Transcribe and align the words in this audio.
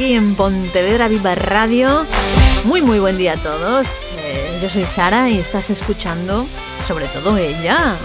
aquí 0.00 0.14
en 0.14 0.34
Pontevedra 0.34 1.08
Viva 1.08 1.34
Radio. 1.34 2.06
Muy 2.64 2.80
muy 2.80 2.98
buen 2.98 3.18
día 3.18 3.34
a 3.34 3.36
todos. 3.36 4.08
Eh, 4.16 4.58
yo 4.62 4.70
soy 4.70 4.86
Sara 4.86 5.28
y 5.28 5.38
estás 5.38 5.68
escuchando 5.68 6.46
sobre 6.82 7.06
todo 7.08 7.36
ella. 7.36 7.96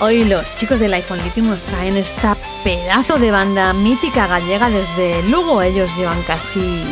Hoy 0.00 0.24
los 0.24 0.52
chicos 0.56 0.80
del 0.80 0.92
iPhone 0.94 1.22
Lithium 1.22 1.48
nos 1.48 1.62
traen 1.62 1.96
esta 1.96 2.36
pedazo 2.64 3.20
de 3.20 3.30
banda 3.30 3.72
mítica 3.74 4.26
gallega 4.26 4.70
desde 4.70 5.22
Lugo. 5.28 5.62
Ellos 5.62 5.96
llevan 5.96 6.20
casi 6.22 6.82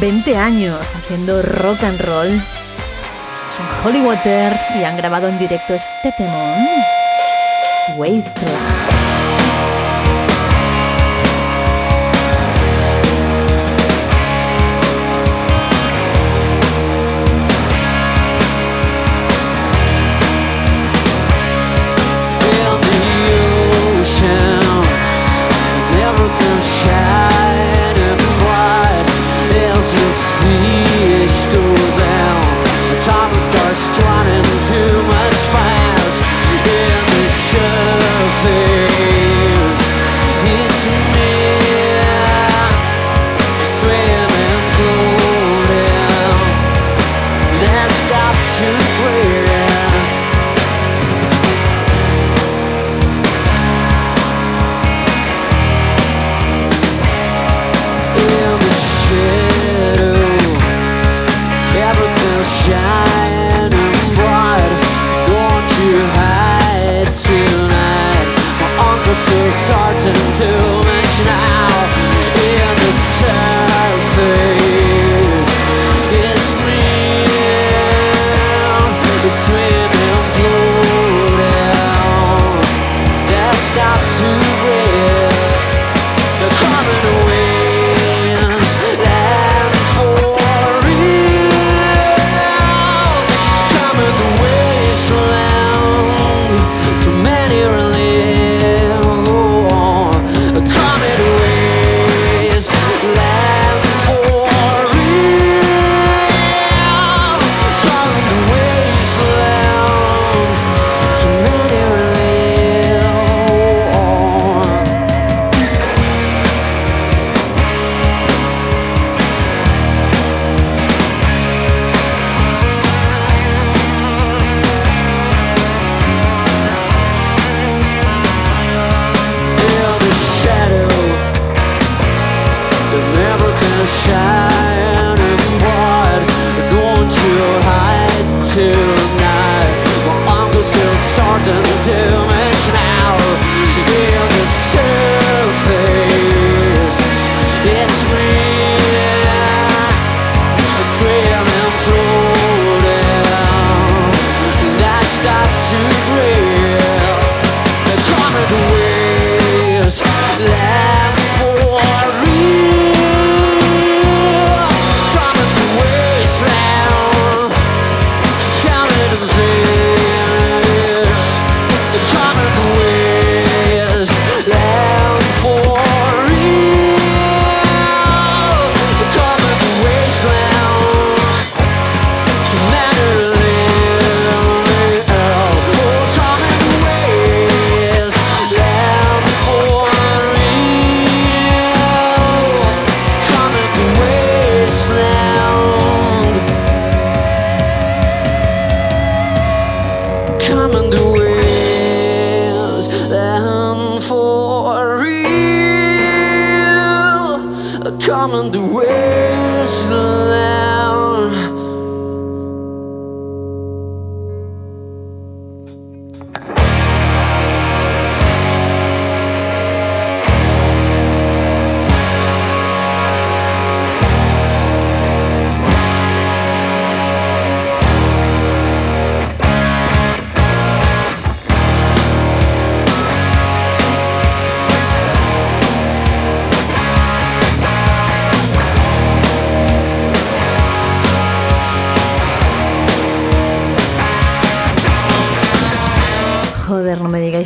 20 0.00 0.36
años 0.36 0.80
haciendo 0.96 1.42
rock 1.42 1.84
and 1.84 2.00
roll 2.00 2.42
Holy 3.84 4.00
Water 4.00 4.58
y 4.74 4.84
han 4.84 4.96
grabado 4.96 5.28
en 5.28 5.38
directo 5.38 5.74
este 5.74 6.12
temón, 6.16 6.66
Wasteland. 7.96 8.99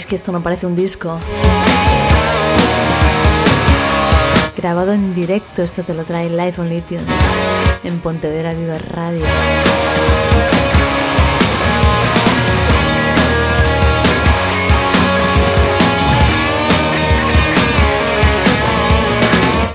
Que 0.03 0.17
esto 0.17 0.33
no 0.33 0.43
parece 0.43 0.67
un 0.67 0.75
disco. 0.75 1.21
Grabado 4.57 4.93
en 4.93 5.15
directo, 5.15 5.63
esto 5.63 5.85
te 5.85 5.95
lo 5.95 6.05
trae 6.05 6.29
Live 6.29 6.55
on 6.59 6.69
Lithium 6.69 7.03
en 7.85 8.01
Pontevedra 8.01 8.55
Viva 8.55 8.77
Radio. 8.79 9.25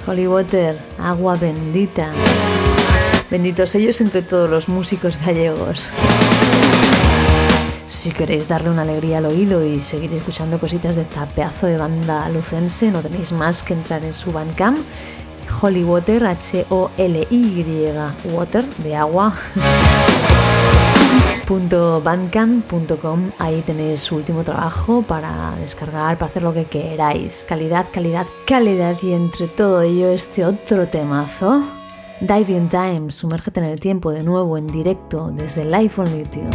Holy 0.05 0.27
Water, 0.27 0.77
agua 1.01 1.37
bendita. 1.37 2.11
Benditos 3.31 3.73
ellos 3.75 4.01
entre 4.01 4.21
todos 4.21 4.49
los 4.49 4.67
músicos 4.67 5.17
gallegos. 5.25 5.87
Si 7.99 8.11
queréis 8.11 8.47
darle 8.47 8.69
una 8.69 8.83
alegría 8.83 9.17
al 9.17 9.25
oído 9.25 9.65
y 9.65 9.81
seguir 9.81 10.13
escuchando 10.13 10.57
cositas 10.57 10.95
de 10.95 11.01
esta 11.01 11.25
pedazo 11.25 11.67
de 11.67 11.75
banda 11.75 12.29
lucense, 12.29 12.91
no 12.91 13.01
tenéis 13.01 13.33
más 13.33 13.61
que 13.61 13.73
entrar 13.73 14.01
en 14.05 14.13
su 14.13 14.31
Bandcamp, 14.31 14.77
Holywater, 15.61 16.25
H-O-L-Y, 16.25 17.65
water, 18.23 18.63
de 18.77 18.95
agua. 18.95 19.33
.bandcamp.com 21.49 23.31
ahí 23.37 23.61
tenéis 23.65 23.99
su 23.99 24.15
último 24.15 24.45
trabajo 24.45 25.01
para 25.01 25.57
descargar, 25.59 26.17
para 26.17 26.29
hacer 26.29 26.43
lo 26.43 26.53
que 26.53 26.67
queráis. 26.67 27.45
Calidad, 27.49 27.87
calidad, 27.91 28.27
calidad 28.47 28.95
y 29.03 29.11
entre 29.11 29.49
todo 29.49 29.81
ello 29.81 30.07
este 30.07 30.45
otro 30.45 30.87
temazo 30.87 31.61
Dive 32.21 32.51
in 32.51 32.67
Time, 32.67 33.11
sumérgete 33.11 33.61
en 33.61 33.67
el 33.67 33.79
tiempo 33.79 34.11
de 34.11 34.23
nuevo 34.23 34.57
en 34.57 34.67
directo 34.67 35.31
desde 35.33 35.63
Life 35.63 36.01
on 36.01 36.11
Lithium. 36.11 36.49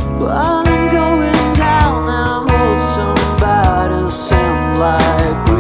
Now 1.84 2.46
hold 2.48 2.81
somebody's 2.96 4.31
hand 4.31 4.78
like 4.78 5.53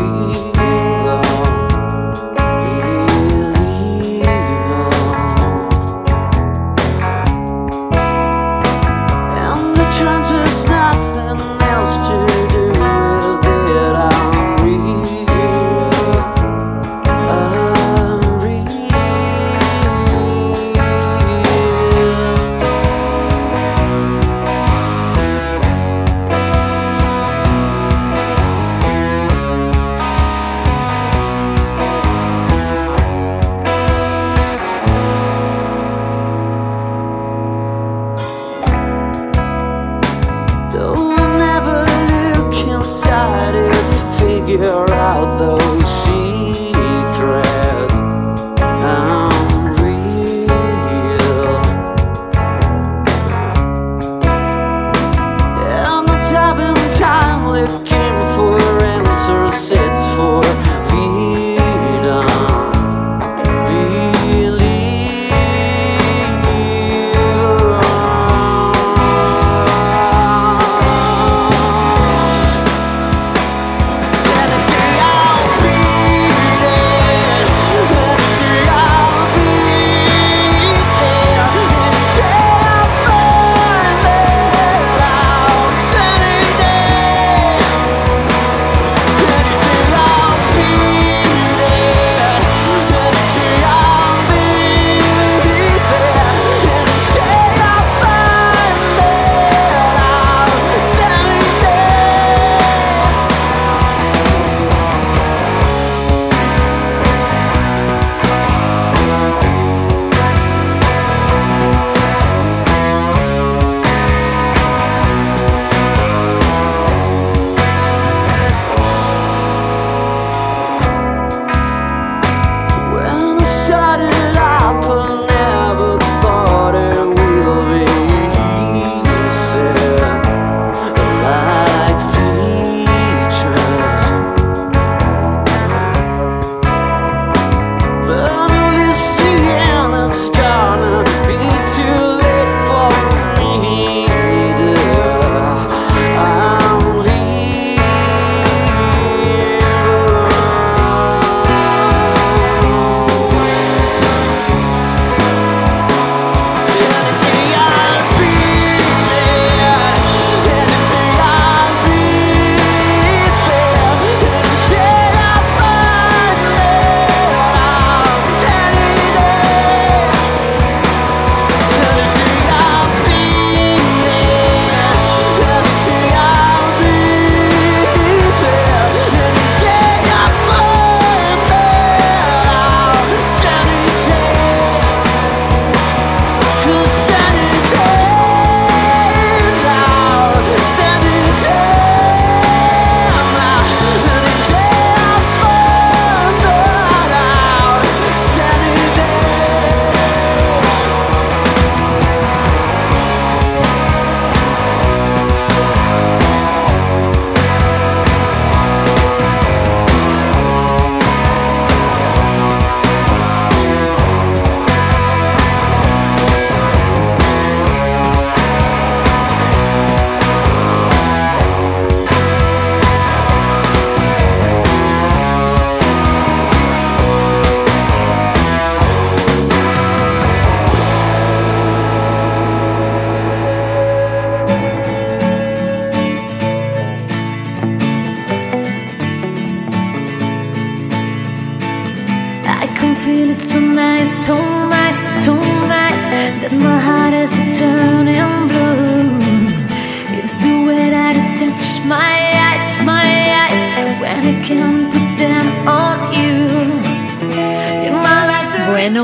eyes 244.94 245.24
to 245.24 245.43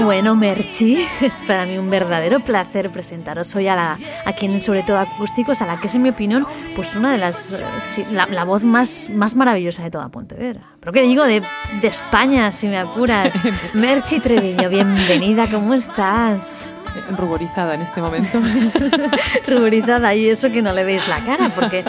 Bueno, 0.00 0.34
bueno, 0.34 0.34
Merchi, 0.34 0.96
es 1.20 1.42
para 1.42 1.66
mí 1.66 1.76
un 1.76 1.90
verdadero 1.90 2.40
placer 2.40 2.88
presentaros 2.90 3.54
hoy 3.54 3.68
a, 3.68 3.76
la, 3.76 3.98
a 4.24 4.32
quien, 4.32 4.58
sobre 4.60 4.82
todo 4.82 4.98
acústicos, 4.98 5.60
a 5.60 5.66
la 5.66 5.78
que 5.78 5.88
es, 5.88 5.94
en 5.94 6.02
mi 6.02 6.08
opinión, 6.08 6.46
pues 6.74 6.96
una 6.96 7.12
de 7.12 7.18
las. 7.18 7.50
eh, 7.98 8.06
la, 8.12 8.26
la 8.26 8.44
voz 8.44 8.64
más, 8.64 9.10
más 9.12 9.36
maravillosa 9.36 9.82
de 9.82 9.90
toda 9.90 10.08
Pontevedra. 10.08 10.62
¿Pero 10.80 10.92
qué 10.92 11.02
digo? 11.02 11.24
De, 11.24 11.42
de 11.82 11.88
España, 11.88 12.50
si 12.50 12.68
me 12.68 12.78
apuras. 12.78 13.46
Merchi 13.74 14.20
Treviño, 14.20 14.70
bienvenida, 14.70 15.48
¿cómo 15.50 15.74
estás? 15.74 16.68
ruborizada 17.16 17.74
en 17.74 17.82
este 17.82 18.00
momento. 18.00 18.40
ruborizada 19.46 20.14
y 20.14 20.28
eso 20.28 20.50
que 20.50 20.62
no 20.62 20.72
le 20.72 20.84
veis 20.84 21.06
la 21.08 21.24
cara, 21.24 21.50
porque, 21.54 21.84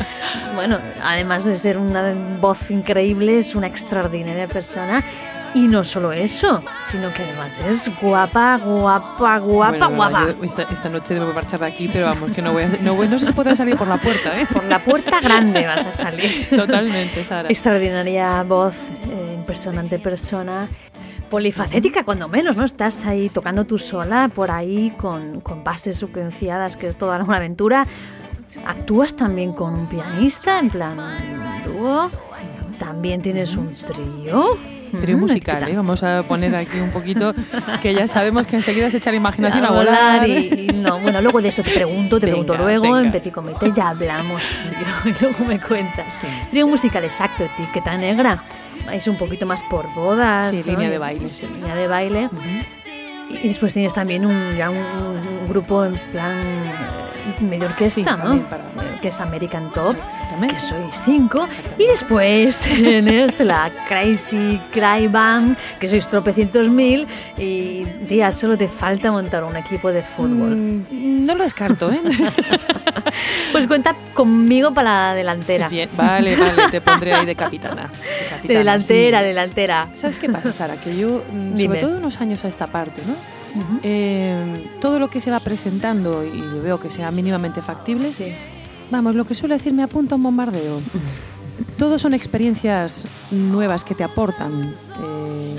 bueno, 0.54 0.78
además 1.02 1.46
de 1.46 1.56
ser 1.56 1.78
una 1.78 2.14
voz 2.40 2.70
increíble, 2.70 3.38
es 3.38 3.56
una 3.56 3.68
extraordinaria 3.68 4.48
persona. 4.48 5.04
Y 5.54 5.68
no 5.68 5.84
solo 5.84 6.14
eso, 6.14 6.64
sino 6.80 7.14
que 7.14 7.24
además 7.24 7.60
es 7.60 7.92
guapa, 8.00 8.58
guapa, 8.58 9.38
guapa, 9.40 9.88
bueno, 9.88 9.96
guapa. 9.96 10.28
esta, 10.44 10.64
esta, 10.64 10.90
noche 10.90 11.14
debo 11.14 11.34
marchar 11.34 11.60
de 11.60 11.66
aquí, 11.66 11.90
pero 11.92 12.06
vamos, 12.06 12.32
que 12.32 12.42
no 12.42 12.54
voy 12.54 12.64
a, 12.64 12.68
no, 12.82 12.96
voy, 12.96 13.10
no 13.10 13.20
sé 13.20 13.26
si 13.26 13.34
podré 13.34 13.56
salir 13.56 13.76
por 13.76 13.88
la 13.88 13.98
puerta, 13.98 14.40
¿eh? 14.40 14.48
Por 14.52 14.64
la 14.64 14.82
puerta 14.82 15.20
grande 15.20 15.68
vas 15.68 15.86
a 15.86 15.92
salir. 15.92 16.32
Totalmente, 16.50 17.26
Sara. 17.26 17.50
Extraordinaria 17.50 18.44
voz, 18.44 18.92
eh, 18.92 19.34
impresionante 19.36 20.00
persona 20.00 20.70
polifacética 21.30 22.04
cuando 22.04 22.30
menos, 22.30 22.56
¿no? 22.56 22.64
Estás 22.64 23.06
ahí 23.06 23.30
tocando 23.30 23.66
tú 23.66 23.78
sola 23.78 24.30
por 24.34 24.52
ahí 24.52 24.94
con, 24.98 25.42
con 25.42 25.64
bases 25.64 25.98
secuenciadas, 25.98 26.78
que 26.78 26.88
es 26.88 26.98
toda 26.98 27.22
una 27.24 27.38
aventura. 27.38 27.86
Actúas 28.66 29.16
también 29.16 29.54
con 29.54 29.74
un 29.74 29.88
pianista, 29.88 30.60
en 30.60 30.70
plan 30.70 31.64
dúo. 31.66 32.10
También 32.80 33.22
tienes 33.22 33.56
un 33.56 33.70
trío. 33.70 34.58
Trío 35.00 35.18
musical, 35.18 35.68
¿eh? 35.68 35.76
Vamos 35.76 36.04
a 36.04 36.24
poner 36.24 36.56
aquí 36.56 36.80
un 36.80 36.90
poquito 36.92 37.34
que 37.82 37.94
ya 37.94 38.08
sabemos 38.08 38.46
que 38.48 38.58
enseguida 38.58 38.90
se 38.92 38.98
echa 38.98 39.12
la 39.12 39.18
imaginación 39.18 39.64
a 39.66 39.72
volar. 39.72 40.28
Y, 40.28 40.68
y 40.70 40.74
no, 40.74 41.00
bueno, 41.00 41.22
luego 41.22 41.42
de 41.42 41.50
eso 41.50 41.64
te 41.64 41.72
pregunto, 41.72 42.20
te 42.20 42.26
Venga, 42.26 42.38
pregunto 42.40 42.58
luego, 42.64 42.84
venga. 42.84 43.02
en 43.02 43.12
Petit 43.12 43.34
Comité 43.34 43.72
ya 43.74 43.90
hablamos 43.90 44.42
trío 44.50 44.88
y 45.16 45.24
luego 45.24 45.46
me 45.46 45.60
cuentas. 45.62 46.20
Trío 46.50 46.68
musical 46.68 47.04
exacto, 47.04 47.46
etiqueta 47.46 47.96
negra. 47.98 48.44
Es 48.92 49.08
un 49.08 49.18
poquito 49.18 49.46
más 49.46 49.64
por 49.64 49.94
bodas. 49.94 50.56
Sí, 50.56 50.72
¿no? 50.72 50.78
línea 50.78 50.90
de 50.92 50.98
baile, 50.98 51.30
sí. 51.30 51.48
Línea 51.56 51.76
de 51.76 51.88
baile. 51.88 52.30
Y 53.30 53.48
después 53.48 53.74
tienes 53.74 53.94
también 53.94 54.26
un, 54.26 54.58
ya 54.58 54.70
un, 54.70 54.78
un 54.78 55.48
grupo 55.48 55.86
en 55.86 55.94
plan 56.12 56.38
eh, 57.22 57.44
medio 57.44 57.66
orquesta, 57.68 57.94
Sí, 57.94 58.04
¿no? 58.24 58.40
para- 58.50 59.00
que 59.02 59.08
es 59.08 59.20
American 59.20 59.72
Top, 59.74 59.96
que 60.48 60.60
sois 60.60 60.96
cinco. 61.04 61.48
Y 61.78 61.88
después 61.88 62.60
tienes 62.76 63.40
la 63.40 63.72
Crazy 63.88 64.62
Cry 64.72 65.08
Band, 65.08 65.58
que 65.80 65.88
sois 65.90 66.08
tropecientos 66.08 66.70
mil. 66.70 67.08
Y, 67.38 67.84
tía, 68.08 68.32
solo 68.32 68.58
te 68.58 68.68
falta 68.68 69.12
montar 69.12 69.44
un 69.44 69.56
equipo 69.58 69.92
de 69.92 70.04
fútbol. 70.04 70.56
Mm, 70.56 71.26
no 71.26 71.36
lo 71.36 71.44
descarto, 71.44 71.92
¿eh? 71.92 72.02
Pues 73.52 73.68
cuenta 73.68 73.96
conmigo 74.14 74.74
para 74.74 75.10
la 75.10 75.16
delantera. 75.16 75.68
Bien, 75.68 75.90
vale, 75.96 76.36
vale, 76.38 76.70
te 76.72 76.80
pondré 76.82 77.14
ahí 77.14 77.26
de 77.26 77.36
capitana. 77.36 77.84
De, 77.84 77.90
capitana, 78.30 78.42
De 78.48 78.54
delantera, 78.56 79.20
sí. 79.20 79.26
delantera. 79.26 79.88
¿Sabes 79.94 80.20
qué 80.20 80.30
pasa, 80.30 80.54
Sara? 80.54 80.76
Que 80.76 80.96
yo, 80.98 81.24
mm, 81.32 81.56
Dime. 81.56 81.76
sobre 81.76 81.82
todo 81.88 81.98
unos 81.98 82.22
años 82.22 82.46
a 82.46 82.48
esta 82.48 82.68
parte, 82.68 83.02
¿no? 83.06 83.14
Eh, 83.84 84.70
todo 84.80 85.00
lo 85.00 85.10
que 85.10 85.20
se 85.22 85.32
va 85.32 85.40
presentando 85.40 86.24
y 86.26 86.38
yo 86.40 86.62
veo 86.62 86.80
que 86.80 86.90
sea 86.90 87.12
mínimamente 87.12 87.62
factible, 87.62 88.12
Sí. 88.12 88.32
vamos, 88.90 89.16
lo 89.16 89.26
que 89.26 89.36
suele 89.36 89.56
decir 89.56 89.74
me 89.74 89.84
apunta 89.84 90.16
a 90.16 90.18
un 90.18 90.24
bombardeo. 90.24 90.80
Todos 91.78 92.02
son 92.02 92.14
experiencias 92.14 93.08
nuevas 93.32 93.84
que 93.84 93.94
te 93.96 94.04
aportan 94.04 94.74
eh, 95.04 95.56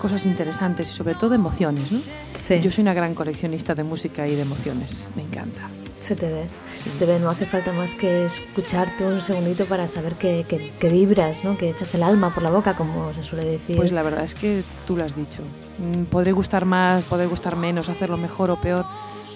cosas 0.00 0.24
interesantes 0.26 0.90
y 0.90 0.94
sobre 0.94 1.14
todo 1.14 1.34
emociones, 1.34 1.90
¿no? 1.92 1.98
Sí. 2.32 2.60
Yo 2.60 2.70
soy 2.70 2.82
una 2.82 2.94
gran 2.94 3.14
coleccionista 3.14 3.74
de 3.74 3.82
música 3.84 4.26
y 4.28 4.34
de 4.36 4.42
emociones, 4.42 5.08
me 5.16 5.22
encanta. 5.22 5.68
Se 6.00 6.14
te 6.14 6.26
ve, 6.28 6.44
se 6.76 6.90
te 6.90 7.06
ve, 7.06 7.18
no 7.18 7.28
hace 7.28 7.44
falta 7.44 7.72
más 7.72 7.94
que 7.96 8.24
escucharte 8.26 9.04
un 9.04 9.20
segundito 9.20 9.64
para 9.66 9.88
saber 9.88 10.14
que, 10.14 10.44
que- 10.48 10.70
que 10.78 10.88
vibras, 10.88 11.44
¿no? 11.44 11.58
que 11.58 11.70
echas 11.70 11.92
el 11.96 12.04
alma 12.04 12.32
por 12.32 12.42
la 12.44 12.50
boca, 12.50 12.74
como 12.74 13.12
se 13.12 13.22
suele 13.24 13.44
decir. 13.44 13.76
Pues 13.76 13.90
la 13.90 14.02
verdad 14.04 14.22
es 14.24 14.34
que 14.36 14.62
tú 14.86 14.96
lo 14.96 15.04
has 15.04 15.16
dicho. 15.16 15.42
Mm, 15.78 16.04
Podré 16.04 16.30
gustar 16.32 16.64
más, 16.66 17.02
podré 17.04 17.26
gustar 17.26 17.56
menos, 17.56 17.88
hacerlo 17.88 18.16
mejor 18.16 18.50
o 18.52 18.56
peor, 18.60 18.84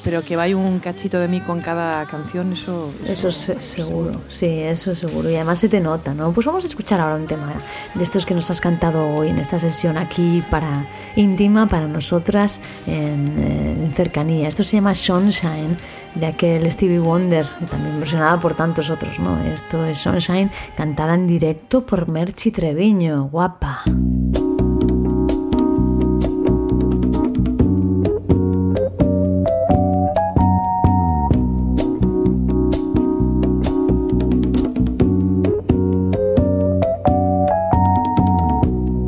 pero 0.04 0.22
que 0.22 0.34
vaya 0.36 0.56
un 0.56 0.78
cachito 0.80 1.18
de 1.20 1.28
mí 1.28 1.40
con 1.40 1.60
cada 1.60 2.04
canción, 2.06 2.52
eso... 2.52 2.92
Eso 3.06 3.28
es 3.28 3.36
se- 3.36 3.60
seguro, 3.60 4.20
sí, 4.28 4.46
eso 4.46 4.92
es 4.92 4.98
seguro. 5.00 5.28
Y 5.30 5.34
además 5.36 5.58
se 5.60 5.68
te 5.68 5.80
nota, 5.80 6.12
¿no? 6.14 6.32
Pues 6.32 6.44
vamos 6.46 6.64
a 6.64 6.66
escuchar 6.68 7.00
ahora 7.00 7.14
un 7.16 7.26
tema 7.26 7.52
de 7.94 8.02
estos 8.02 8.24
que 8.26 8.34
nos 8.34 8.50
has 8.50 8.60
cantado 8.60 9.04
hoy 9.16 9.28
en 9.28 9.38
esta 9.38 9.58
sesión 9.60 9.96
aquí 9.98 10.42
para 10.50 10.86
íntima, 11.16 11.66
para 11.68 11.86
nosotras, 11.86 12.60
en, 12.86 13.34
eh, 13.38 13.84
en 13.84 13.92
cercanía. 13.94 14.48
Esto 14.48 14.64
se 14.64 14.76
llama 14.76 14.94
Sunshine, 14.96 15.76
de 16.14 16.26
aquel 16.26 16.70
Stevie 16.70 16.98
Wonder, 16.98 17.46
también 17.70 17.98
versionada 17.98 18.38
por 18.38 18.54
tantos 18.54 18.90
otros, 18.90 19.18
¿no? 19.18 19.38
Esto 19.44 19.84
es 19.84 19.98
Sunshine, 19.98 20.50
cantada 20.76 21.14
en 21.14 21.26
directo 21.26 21.84
por 21.86 22.08
Merchi 22.08 22.50
Treviño, 22.50 23.28
guapa. 23.28 23.82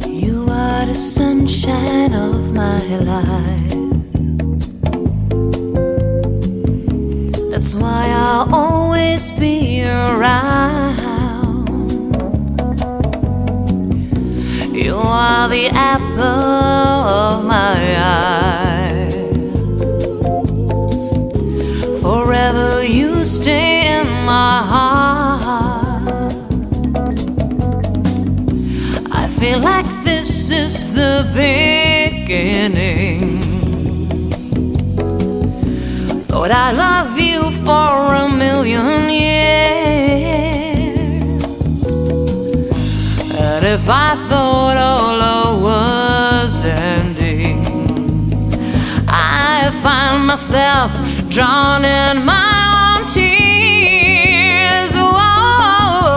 You 0.08 0.46
are 0.50 0.86
the 0.86 0.94
sunshine 0.94 2.14
of 2.14 2.52
my 2.52 2.96
life. 2.98 3.83
That's 7.64 7.76
why 7.76 8.10
I'll 8.10 8.54
always 8.54 9.30
be 9.30 9.84
around. 9.84 11.66
You 14.76 14.96
are 14.96 15.48
the 15.48 15.68
apple 15.68 16.20
of 16.20 17.46
my 17.46 17.96
eye. 17.96 19.10
Forever 22.02 22.84
you 22.84 23.24
stay 23.24 23.98
in 23.98 24.08
my 24.26 24.62
heart. 24.72 26.34
I 29.10 29.26
feel 29.38 29.60
like 29.60 29.88
this 30.04 30.50
is 30.50 30.92
the 30.94 31.24
beginning. 31.32 32.74
Thought 36.28 36.50
I 36.50 36.72
love 36.72 37.18
you 37.18 37.23
for 37.64 38.14
a 38.14 38.28
million 38.28 39.08
years. 39.08 39.44
And 43.40 43.64
if 43.64 43.88
I 43.88 44.16
thought 44.28 44.76
all 44.76 45.60
was 45.60 46.60
ending, 46.60 47.64
I 49.08 49.70
find 49.82 50.26
myself 50.26 50.92
drawn 51.30 51.84
in 51.84 52.24
my 52.24 52.98
own 53.00 53.06
tears. 53.08 54.92
Whoa, 55.16 56.10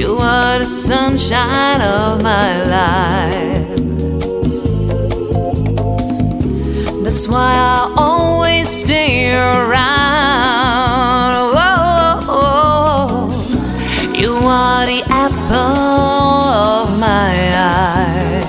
you 0.00 0.18
are 0.18 0.58
the 0.58 0.66
sunshine 0.66 1.80
of 1.80 2.22
my 2.22 2.64
life. 2.64 3.63
That's 7.24 7.32
why 7.32 7.54
I 7.54 7.90
always 7.96 8.68
stay 8.68 9.32
around. 9.32 9.94
Whoa, 11.54 13.30
you 14.14 14.34
are 14.36 14.84
the 14.84 15.02
apple 15.08 15.56
of 15.56 16.98
my 16.98 17.56
eye. 17.56 18.42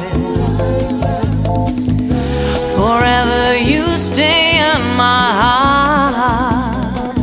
Forever 2.75 3.55
you 3.55 3.97
stay 3.97 4.57
in 4.57 4.81
my 4.97 5.31
heart. 5.41 7.17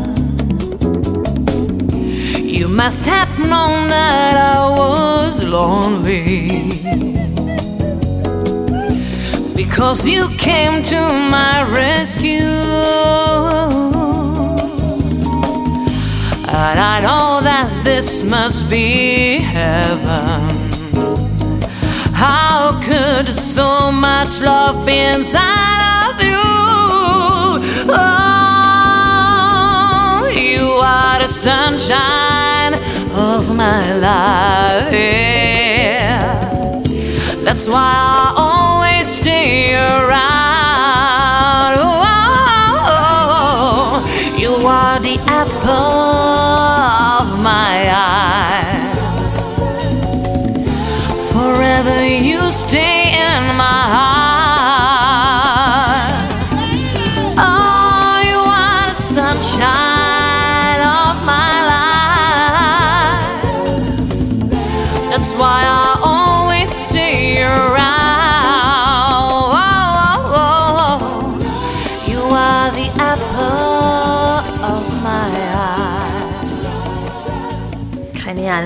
You 2.38 2.66
must 2.66 3.04
have 3.04 3.38
known 3.38 3.88
that 3.88 4.36
I 4.38 4.70
was 4.70 5.42
lonely. 5.44 6.80
Because 9.54 10.08
you 10.08 10.31
came 10.42 10.82
to 10.82 11.00
my 11.30 11.62
rescue. 11.62 12.58
And 16.48 16.78
I 16.94 17.00
know 17.00 17.40
that 17.42 17.70
this 17.84 18.24
must 18.24 18.68
be 18.68 19.38
heaven. 19.38 20.40
How 22.12 22.80
could 22.82 23.28
so 23.28 23.92
much 23.92 24.40
love 24.40 24.84
be 24.84 24.98
inside 24.98 25.82
of 26.08 26.20
you? 26.28 26.42
Oh, 27.94 29.22
you 30.34 30.66
are 30.96 31.20
the 31.20 31.28
sunshine 31.28 32.74
of 33.14 33.54
my 33.54 33.94
life. 33.94 34.92
yeah. 34.92 36.42
That's 37.44 37.68
why 37.68 37.92
I 37.94 38.34
always 38.36 38.81
Oh, 41.84 42.02
oh, 42.64 42.92
oh, 42.94 44.36
you 44.38 44.54
are 44.66 44.98
the 45.00 45.18
apple 45.26 45.68
of 45.70 47.38
my 47.40 47.90
eye. 47.92 48.92
Forever 51.32 52.06
you 52.06 52.50
stay 52.52 53.12
in 53.12 53.56
my 53.56 53.82
heart. 53.94 54.41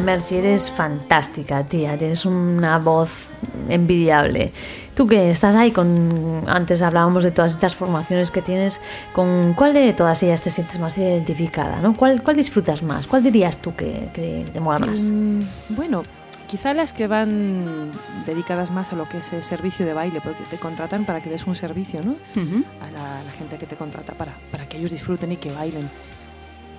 Mercy, 0.00 0.36
eres 0.36 0.70
fantástica, 0.70 1.64
tía, 1.64 1.96
tienes 1.96 2.24
una 2.24 2.78
voz 2.78 3.28
envidiable. 3.68 4.52
Tú 4.94 5.06
que 5.06 5.30
estás 5.30 5.54
ahí 5.54 5.72
con, 5.72 6.44
antes 6.46 6.80
hablábamos 6.80 7.22
de 7.22 7.30
todas 7.30 7.52
estas 7.52 7.76
formaciones 7.76 8.30
que 8.30 8.40
tienes, 8.40 8.80
¿con 9.12 9.52
cuál 9.52 9.74
de 9.74 9.92
todas 9.92 10.22
ellas 10.22 10.40
te 10.40 10.50
sientes 10.50 10.78
más 10.78 10.96
identificada? 10.96 11.80
¿no? 11.82 11.94
¿Cuál, 11.94 12.22
cuál 12.22 12.36
disfrutas 12.36 12.82
más? 12.82 13.06
¿Cuál 13.06 13.22
dirías 13.22 13.58
tú 13.58 13.74
que, 13.74 14.08
que 14.14 14.46
te 14.50 14.58
mola 14.60 14.78
más? 14.78 15.00
Mm, 15.00 15.42
bueno, 15.70 16.02
quizá 16.46 16.72
las 16.72 16.94
que 16.94 17.06
van 17.06 17.90
dedicadas 18.24 18.70
más 18.70 18.92
a 18.92 18.96
lo 18.96 19.06
que 19.06 19.18
es 19.18 19.32
el 19.34 19.44
servicio 19.44 19.84
de 19.84 19.92
baile, 19.92 20.22
porque 20.22 20.44
te 20.48 20.56
contratan 20.56 21.04
para 21.04 21.20
que 21.20 21.28
des 21.28 21.46
un 21.46 21.54
servicio 21.54 22.00
¿no? 22.02 22.12
Ujú. 22.40 22.64
a 22.80 22.90
la, 22.90 23.20
a 23.20 23.22
la 23.22 23.32
gente 23.32 23.58
que 23.58 23.66
te 23.66 23.76
contrata 23.76 24.14
para, 24.14 24.32
para 24.50 24.66
que 24.66 24.78
ellos 24.78 24.90
disfruten 24.90 25.32
y 25.32 25.36
que 25.36 25.52
bailen. 25.52 25.90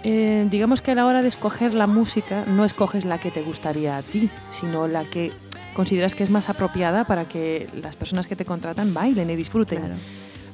Eh, 0.10 0.48
digamos 0.50 0.82
que 0.82 0.92
a 0.92 0.96
la 0.96 1.06
hora 1.06 1.22
de 1.22 1.28
escoger 1.28 1.74
la 1.74 1.86
música 1.86 2.46
no 2.48 2.64
escoges 2.64 3.04
la 3.04 3.18
que 3.20 3.30
te 3.30 3.42
gustaría 3.42 3.98
a 3.98 4.02
ti, 4.02 4.30
sino 4.52 4.88
la 4.88 5.04
que 5.04 5.34
consideras 5.74 6.16
que 6.16 6.24
es 6.24 6.30
más 6.30 6.48
apropiada 6.48 7.04
para 7.04 7.26
que 7.28 7.68
las 7.82 7.98
personas 7.98 8.26
que 8.26 8.38
te 8.38 8.46
contratan 8.46 8.94
bailen 8.94 9.30
y 9.30 9.36
disfruten. 9.36 9.80
Claro. 9.80 9.96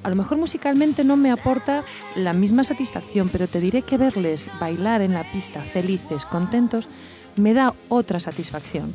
A 0.02 0.10
lo 0.10 0.16
mejor 0.16 0.40
musicalmente 0.40 1.04
no 1.04 1.18
me 1.18 1.32
aporta 1.32 1.84
la 2.16 2.34
misma 2.34 2.64
satisfacción, 2.64 3.30
pero 3.30 3.48
te 3.48 3.60
diré 3.60 3.84
que 3.84 3.98
verles 4.00 4.50
bailar 4.60 5.04
en 5.04 5.14
la 5.14 5.32
pista 5.32 5.62
felices, 5.62 6.26
contentos, 6.26 6.90
me 7.36 7.54
da 7.54 7.76
otra 7.90 8.20
satisfacción. 8.20 8.92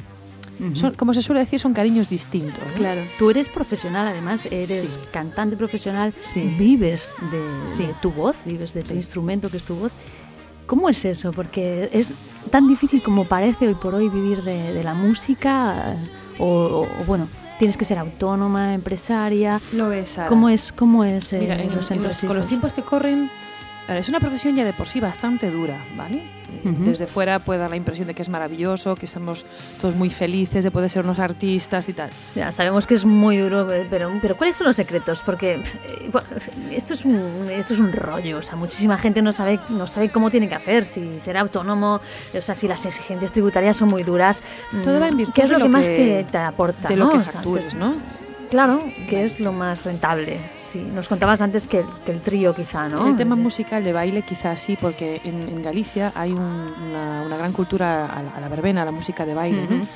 Son, 0.75 0.93
como 0.95 1.15
se 1.15 1.23
suele 1.23 1.39
decir, 1.43 1.61
son 1.61 1.73
cariños 1.73 2.09
distintos. 2.11 2.65
¿no? 2.67 2.75
Claro, 2.75 3.03
tú 3.17 3.31
eres 3.31 3.49
profesional, 3.49 4.09
además 4.09 4.47
eres 4.51 4.95
Sí. 4.95 5.01
cantante 5.13 5.57
profesional, 5.57 6.13
Sí. 6.21 6.41
vives 6.59 7.13
de, 7.31 7.69
Sí. 7.69 7.87
de 7.87 7.95
tu 8.03 8.11
voz, 8.11 8.39
vives 8.45 8.75
de 8.75 8.83
tu 8.83 8.95
instrumento 8.95 9.51
que 9.51 9.59
es 9.59 9.63
tu 9.63 9.77
voz. 9.77 9.93
¿Cómo 10.69 10.89
es 10.89 11.05
eso? 11.05 11.33
Porque 11.33 11.89
es 11.93 12.15
tan 12.53 12.69
difícil 12.69 13.03
como 13.03 13.25
parece 13.25 13.67
hoy 13.67 13.75
por 13.75 13.95
hoy 13.95 14.09
vivir 14.09 14.43
de, 14.43 14.73
de 14.73 14.85
la 14.85 14.95
música, 14.95 15.95
eh, 15.97 16.09
o, 16.39 16.45
o- 16.47 16.83
o, 16.83 17.05
bueno, 17.07 17.27
tienes 17.59 17.77
que 17.77 17.85
ser 17.85 17.99
autónoma, 17.99 18.75
empresaria. 18.75 19.61
Lo 19.73 19.91
es, 19.91 20.11
Sara. 20.11 20.29
¿Cómo 20.29 20.49
es, 20.49 20.71
cómo 20.73 21.05
es 21.05 21.33
eh, 21.33 21.39
Mira, 21.41 21.57
en- 21.61 21.75
los 21.75 21.91
en 21.91 22.03
los- 22.03 22.21
con 22.21 22.37
los 22.37 22.47
tiempos 22.47 22.73
que 22.73 22.83
corren, 22.83 23.29
es 23.89 24.09
una 24.09 24.21
profesión 24.21 24.55
ya 24.55 24.65
de 24.65 24.73
por 24.75 24.87
sí 24.87 25.01
bastante 25.01 25.51
dura, 25.51 25.77
¿vale? 25.97 26.23
Desde 26.65 27.07
fuera 27.07 27.39
puede 27.39 27.61
dar 27.61 27.71
la 27.71 27.77
impresión 27.77 28.07
de 28.07 28.15
que 28.15 28.23
es 28.23 28.29
maravilloso, 28.29 28.97
que 28.97 29.07
estamos 29.07 29.45
todos 29.81 29.95
muy 29.95 30.11
felices 30.11 30.65
de 30.65 30.71
poder 30.71 30.91
ser 30.91 31.05
unos 31.05 31.19
artistas 31.19 31.89
y 31.89 31.93
tal. 31.93 32.11
Sea, 32.33 32.53
sabemos 32.53 32.87
que 32.87 32.95
es 32.95 33.05
muy 33.05 33.37
duro, 33.37 33.67
pero, 33.91 34.11
pero 34.21 34.37
¿cuáles 34.37 34.57
son 34.57 34.67
los 34.67 34.77
secretos? 34.77 35.23
Porque 35.23 35.55
eh, 35.55 36.11
bueno, 36.13 36.29
esto 36.71 36.95
es, 36.95 37.05
un, 37.05 37.49
esto 37.51 37.75
es 37.75 37.81
un 37.81 37.93
rollo, 37.93 38.39
o 38.39 38.43
sea, 38.43 38.57
muchísima 38.57 38.99
gente 38.99 39.23
no 39.23 39.33
sabe, 39.33 39.61
no 39.69 39.87
sabe 39.87 40.11
cómo 40.11 40.31
tiene 40.31 40.49
que 40.49 40.55
hacer, 40.55 40.87
si 40.87 41.21
ser 41.21 41.37
autónomo, 41.37 42.01
o 42.37 42.43
sea, 42.43 42.55
si 42.55 42.69
las 42.69 42.85
exigencias 42.87 43.33
tributarias 43.33 43.77
son 43.77 43.89
muy 43.89 44.03
duras. 44.03 44.43
Todo 44.85 44.99
mm, 44.99 45.03
va 45.03 45.09
en 45.09 45.17
virtud 45.17 45.33
¿Qué 45.35 45.43
es 45.43 45.49
de 45.49 45.55
lo 45.55 45.59
lo 45.61 45.65
que 45.67 45.71
más 45.71 45.87
te, 45.89 46.25
te 46.31 46.39
aporta? 46.39 46.89
de 46.89 46.97
lo 46.97 47.07
¿no? 47.07 47.13
que 47.13 47.19
O 47.19 47.23
sea, 47.23 47.33
factures, 47.33 47.75
¿no? 47.75 47.97
Claro, 48.51 48.83
que 49.09 49.25
es 49.25 49.41
lo 49.41 49.53
más 49.53 49.85
rentable. 49.85 50.39
Sí, 50.61 50.79
nos 50.95 51.09
contabas 51.09 51.43
antes 51.43 51.67
que, 51.67 51.85
que 52.07 52.13
el 52.13 52.21
trío 52.21 52.55
quizá, 52.55 52.89
¿no? 52.89 53.07
El 53.09 53.17
tema 53.17 53.37
musical 53.37 53.85
de 53.85 53.93
baile 53.93 54.23
quizás 54.23 54.59
sí, 54.61 54.79
porque 54.81 55.21
en, 55.25 55.43
en 55.43 55.63
Galicia 55.63 56.13
hay 56.15 56.33
un- 56.33 56.39
una, 56.89 57.23
una 57.27 57.37
gran 57.37 57.53
cultura 57.53 58.07
a 58.07 58.23
la, 58.23 58.31
a 58.31 58.41
la 58.41 58.49
verbena, 58.49 58.83
a 58.83 58.85
la 58.87 58.93
música 58.93 59.27
de 59.27 59.35
baile, 59.35 59.67
¿no? 59.69 59.87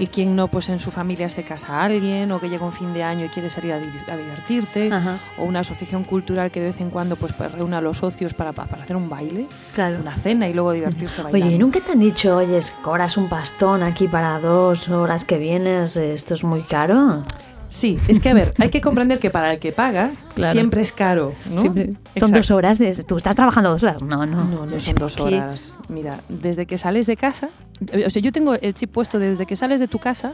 Y 0.00 0.08
quien 0.08 0.34
no, 0.34 0.48
pues 0.48 0.70
en 0.70 0.80
su 0.80 0.90
familia 0.90 1.28
se 1.30 1.44
casa 1.44 1.74
a 1.80 1.84
alguien 1.84 2.32
o 2.32 2.40
que 2.40 2.48
llega 2.48 2.64
un 2.66 2.72
fin 2.72 2.92
de 2.92 3.04
año 3.04 3.26
y 3.26 3.28
quiere 3.28 3.48
salir 3.48 3.72
a, 3.72 3.78
di- 3.78 3.86
a 4.10 4.16
divertirte. 4.16 4.90
O 5.36 5.44
una 5.44 5.60
asociación 5.60 6.02
cultural 6.02 6.50
que 6.50 6.58
de 6.60 6.66
vez 6.66 6.80
en 6.80 6.90
cuando 6.90 7.14
pues, 7.14 7.32
pues, 7.34 7.52
reúne 7.52 7.76
a 7.76 7.80
los 7.80 7.98
socios 7.98 8.34
para, 8.34 8.52
para 8.52 8.82
hacer 8.82 8.96
un 8.96 9.08
baile, 9.08 9.46
claro. 9.74 9.98
una 10.00 10.14
cena 10.16 10.48
y 10.48 10.52
luego 10.54 10.72
divertirse 10.72 11.22
bailando. 11.22 11.46
Oye, 11.46 11.54
¿y 11.54 11.58
nunca 11.58 11.80
te 11.80 11.92
han 11.92 12.00
dicho, 12.00 12.36
oye, 12.38 12.58
cobras 12.82 13.16
un 13.16 13.28
pastón 13.28 13.82
aquí 13.84 14.08
para 14.08 14.40
dos 14.40 14.88
horas 14.88 15.24
que 15.24 15.38
vienes, 15.38 15.96
esto 15.96 16.34
es 16.34 16.42
muy 16.42 16.62
caro? 16.62 17.22
Sí, 17.68 17.98
es 18.08 18.18
que 18.20 18.30
a 18.30 18.34
ver, 18.34 18.54
hay 18.58 18.70
que 18.70 18.80
comprender 18.80 19.18
que 19.18 19.28
para 19.30 19.52
el 19.52 19.58
que 19.58 19.72
paga 19.72 20.10
Claro. 20.34 20.52
siempre 20.52 20.80
es 20.82 20.92
caro. 20.92 21.34
¿no? 21.50 21.60
Siempre- 21.60 21.92
Son 22.16 22.32
dos 22.32 22.50
horas 22.50 22.78
de... 22.78 22.94
¿Tú 23.04 23.16
estás 23.16 23.36
trabajando 23.36 23.70
dos 23.70 23.82
horas? 23.82 24.00
No, 24.02 24.24
no. 24.26 24.44
No, 24.44 24.66
no 24.66 24.80
son 24.80 24.94
dos 24.94 25.18
horas. 25.20 25.76
Mira, 25.88 26.20
desde 26.28 26.66
que 26.66 26.78
sales 26.78 27.06
de 27.06 27.16
casa, 27.16 27.48
eh, 27.92 28.04
o 28.06 28.10
sea, 28.10 28.22
yo 28.22 28.32
tengo 28.32 28.54
el 28.54 28.74
chip 28.74 28.90
puesto 28.90 29.18
de 29.18 29.28
desde 29.30 29.44
que 29.46 29.54
sales 29.56 29.80
de 29.80 29.88
tu 29.88 29.98
casa, 29.98 30.32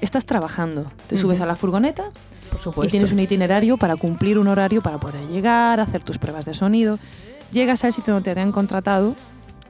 estás 0.00 0.24
trabajando. 0.24 0.90
Te 1.08 1.16
subes 1.18 1.40
a 1.40 1.46
la 1.46 1.56
furgoneta 1.56 2.04
Por 2.50 2.58
supuesto. 2.60 2.86
y 2.86 2.90
tienes 2.90 3.12
un 3.12 3.20
itinerario 3.20 3.76
para 3.76 3.96
cumplir 3.96 4.38
un 4.38 4.48
horario 4.48 4.80
para 4.80 4.98
poder 4.98 5.26
llegar, 5.28 5.78
hacer 5.80 6.02
tus 6.02 6.18
pruebas 6.18 6.44
de 6.46 6.54
sonido. 6.54 6.98
Llegas 7.52 7.84
al 7.84 7.92
sitio 7.92 8.14
donde 8.14 8.32
te 8.34 8.40
han 8.40 8.50
contratado 8.50 9.14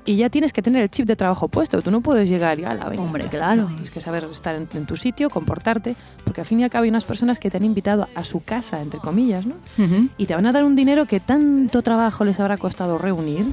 y 0.04 0.16
ya 0.16 0.30
tienes 0.30 0.52
que 0.52 0.62
tener 0.62 0.82
el 0.82 0.90
chip 0.90 1.06
de 1.06 1.16
trabajo 1.16 1.48
puesto. 1.48 1.80
Tú 1.82 1.90
no 1.90 2.00
puedes 2.00 2.28
llegar 2.28 2.58
y 2.58 2.62
la 2.62 2.72
Hombre, 2.98 3.24
ya 3.24 3.26
está. 3.26 3.38
claro. 3.38 3.66
Tienes 3.66 3.90
que 3.90 4.00
saber 4.00 4.24
estar 4.30 4.54
en, 4.54 4.68
en 4.74 4.86
tu 4.86 4.96
sitio, 4.96 5.30
comportarte, 5.30 5.94
porque 6.24 6.40
al 6.40 6.46
fin 6.46 6.60
y 6.60 6.64
al 6.64 6.70
cabo 6.70 6.84
hay 6.84 6.90
unas 6.90 7.04
personas 7.04 7.38
que 7.38 7.50
te 7.50 7.56
han 7.56 7.64
invitado 7.64 8.08
a 8.14 8.24
su 8.24 8.44
casa, 8.44 8.80
entre 8.80 9.00
comillas, 9.00 9.46
¿no? 9.46 9.54
Y 10.18 10.26
te 10.26 10.34
van 10.34 10.46
a 10.46 10.52
dar 10.52 10.64
un 10.64 10.74
dinero 10.74 11.06
que 11.06 11.20
tanto 11.20 11.82
trabajo 11.82 12.24
les 12.24 12.38
habrá 12.40 12.56
costado 12.56 12.98
reunir. 12.98 13.46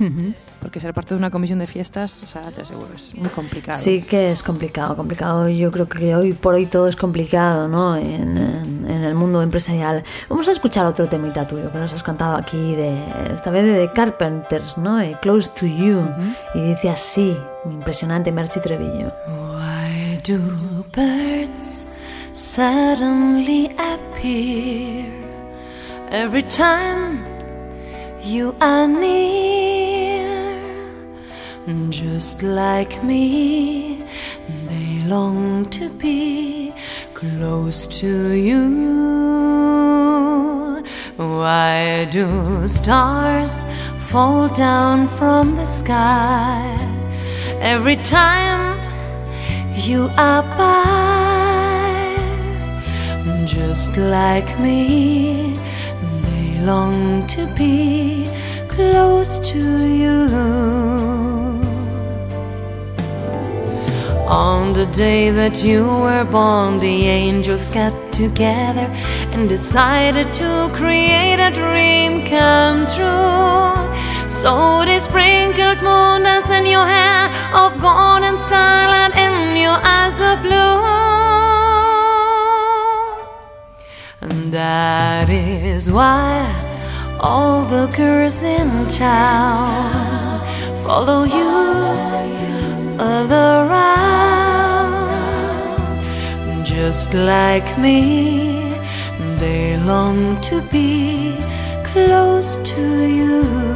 Porque 0.62 0.80
ser 0.80 0.94
parte 0.94 1.14
de 1.14 1.18
una 1.20 1.30
comisión 1.32 1.60
de 1.60 1.68
fiestas, 1.68 2.22
o 2.24 2.28
sea, 2.28 2.42
te 2.52 2.62
aseguro, 2.62 2.88
es 2.96 3.16
muy 3.16 3.30
complicado. 3.30 3.78
Sí 3.78 4.02
que 4.02 4.32
es 4.32 4.44
complicado, 4.44 4.96
complicado. 4.96 5.48
Yo 5.50 5.72
creo 5.72 5.88
que 5.88 6.16
hoy 6.16 6.34
por 6.34 6.54
hoy 6.56 6.66
todo 6.66 6.88
es 6.88 6.96
complicado, 6.96 7.68
¿no? 7.68 7.96
En, 7.98 8.38
en- 8.38 8.86
en 8.90 9.04
el 9.04 9.14
mundo 9.16 9.42
empresarial. 9.42 10.04
Vamos 10.30 10.48
a 10.48 10.52
escuchar 10.52 10.86
otro 10.88 11.08
temita 11.08 11.48
tuyo 11.48 11.72
que 11.72 11.78
nos 11.78 11.94
has 11.94 12.02
contado 12.04 12.36
aquí, 12.36 12.76
de 12.76 12.98
esta 13.34 13.52
vez 13.52 13.64
de 13.64 13.88
The 13.88 13.94
Carpenters, 13.94 14.78
¿no? 14.78 15.00
Eh, 15.00 15.16
Close 15.22 15.52
to 15.60 15.66
You. 15.68 16.02
Y 16.56 16.62
dice 16.70 16.90
así, 16.90 17.38
impresionante, 17.66 18.32
Mercy 18.32 18.60
Trevillo. 18.60 19.12
Why 19.28 20.20
do 20.28 20.40
birds 20.96 21.86
suddenly 22.34 23.72
appear 23.78 25.06
every 26.12 26.44
time 26.44 27.24
you 28.24 28.54
are 28.60 28.88
near? 28.88 29.89
Just 31.70 32.42
like 32.42 33.04
me, 33.04 34.04
they 34.68 35.04
long 35.06 35.70
to 35.70 35.88
be 35.88 36.74
close 37.14 37.86
to 38.00 38.34
you. 38.34 38.64
Why 41.16 42.06
do 42.06 42.68
stars 42.68 43.66
fall 44.08 44.50
down 44.50 45.10
from 45.10 45.58
the 45.58 45.66
sky 45.66 46.76
every 47.62 47.98
time 47.98 48.82
you 49.76 50.10
are 50.18 50.42
by? 50.58 51.06
Just 53.46 53.96
like 53.96 54.60
me, 54.60 55.54
they 56.24 56.62
long 56.62 57.28
to 57.28 57.46
be 57.56 58.26
close 58.68 59.38
to 59.52 59.86
you. 59.86 61.39
On 64.30 64.74
the 64.74 64.86
day 64.86 65.32
that 65.32 65.64
you 65.64 65.88
were 65.88 66.24
born, 66.24 66.78
the 66.78 67.08
angels 67.08 67.72
got 67.72 68.14
together 68.14 68.88
and 69.34 69.50
decided 69.50 70.32
to 70.34 70.70
create 70.72 71.40
a 71.40 71.50
dream 71.50 72.28
come 72.28 72.86
true. 72.86 74.30
So 74.30 74.86
they 74.86 75.00
sprinkled 75.00 75.82
moon 75.82 76.22
dust 76.22 76.52
in 76.52 76.68
your 76.68 76.86
hair 76.86 77.34
of 77.56 77.82
golden 77.82 78.38
starlight 78.38 79.16
and 79.16 79.58
your 79.58 79.80
eyes 79.84 80.20
of 80.22 80.44
blue. 80.46 80.78
And 84.22 84.54
that 84.54 85.28
is 85.28 85.90
why 85.90 86.54
all 87.20 87.66
the 87.66 87.88
girls 87.98 88.44
in 88.44 88.88
town 88.90 90.40
follow 90.84 91.24
you 91.24 91.39
Just 96.90 97.14
like 97.14 97.78
me, 97.78 98.74
they 99.38 99.78
long 99.78 100.42
to 100.42 100.60
be 100.72 101.36
close 101.84 102.58
to 102.72 103.06
you. 103.06 103.69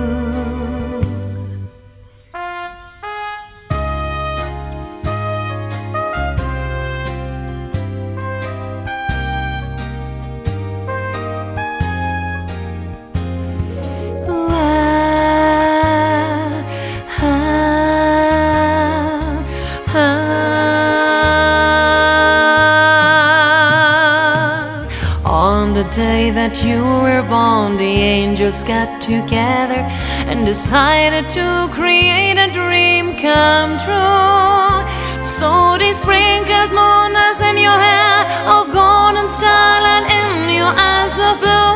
That 26.33 26.63
you 26.63 26.81
were 26.81 27.21
born, 27.29 27.77
the 27.77 27.83
angels 27.83 28.63
got 28.63 28.99
together 28.99 29.81
and 30.25 30.45
decided 30.45 31.29
to 31.29 31.69
create 31.71 32.37
a 32.37 32.49
dream 32.51 33.15
come 33.21 33.77
true. 33.85 34.81
Sody 35.23 35.93
sprinkled 35.93 36.71
moon 36.73 37.13
moonlight 37.13 37.39
in 37.49 37.57
your 37.61 37.77
hair 37.77 38.25
of 38.49 38.73
golden 38.73 39.27
starlight 39.29 40.09
in 40.09 40.49
your 40.57 40.73
eyes 40.73 41.13
of 41.29 41.37
blue. 41.39 41.73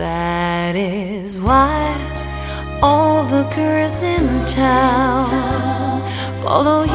That 0.00 0.76
is 0.76 1.38
why 1.38 1.92
all 2.82 3.24
the 3.24 3.44
girls 3.54 4.02
in 4.02 4.46
town 4.46 6.00
follow 6.42 6.85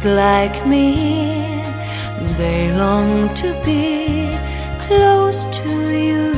just 0.00 0.16
like 0.16 0.66
me. 0.66 1.62
They 2.38 2.72
long 2.72 3.34
to 3.34 3.52
be 3.64 4.30
close 4.86 5.44
to 5.58 5.70
you. 6.06 6.34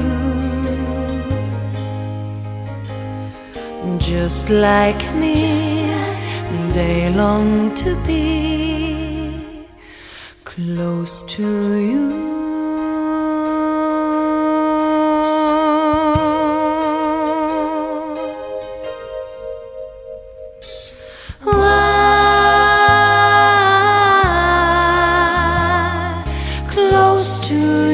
Just 3.98 4.50
like 4.50 5.02
me, 5.14 5.86
they 6.72 7.10
long 7.14 7.74
to 7.76 7.94
be 8.04 9.66
close 10.44 11.22
to 11.34 11.76
you. 11.76 11.91
Close 27.60 27.91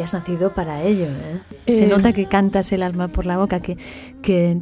que 0.00 0.04
has 0.04 0.14
nacido 0.14 0.54
para 0.54 0.82
ello. 0.82 1.04
¿eh? 1.08 1.40
Se 1.66 1.84
Eh, 1.84 1.86
nota 1.86 2.14
que 2.14 2.24
cantas 2.24 2.72
el 2.72 2.82
alma 2.82 3.08
por 3.08 3.26
la 3.26 3.36
boca, 3.36 3.60
que, 3.60 3.76
que 4.22 4.58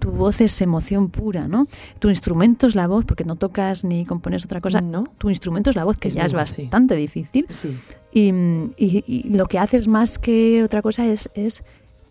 tu 0.00 0.10
voz 0.10 0.40
es 0.40 0.60
emoción 0.60 1.08
pura, 1.08 1.46
¿no? 1.46 1.68
Tu 2.00 2.08
instrumento 2.08 2.66
es 2.66 2.74
la 2.74 2.88
voz, 2.88 3.04
porque 3.04 3.24
no 3.24 3.36
tocas 3.36 3.84
ni 3.84 4.04
compones 4.04 4.44
otra 4.44 4.60
cosa. 4.60 4.80
No. 4.80 5.04
Tu 5.18 5.30
instrumento 5.30 5.70
es 5.70 5.76
la 5.76 5.84
voz, 5.84 5.98
que 5.98 6.08
Es 6.08 6.14
ya 6.14 6.22
es 6.24 6.32
sí. 6.32 6.36
bastante 6.36 6.96
difícil. 6.96 7.46
Sí. 7.50 7.76
Y, 8.12 8.30
y- 8.76 9.04
y 9.06 9.22
lo 9.30 9.46
que 9.46 9.60
haces 9.60 9.86
más 9.86 10.18
que 10.18 10.64
otra 10.64 10.82
cosa 10.82 11.06
es, 11.06 11.30
es 11.34 11.62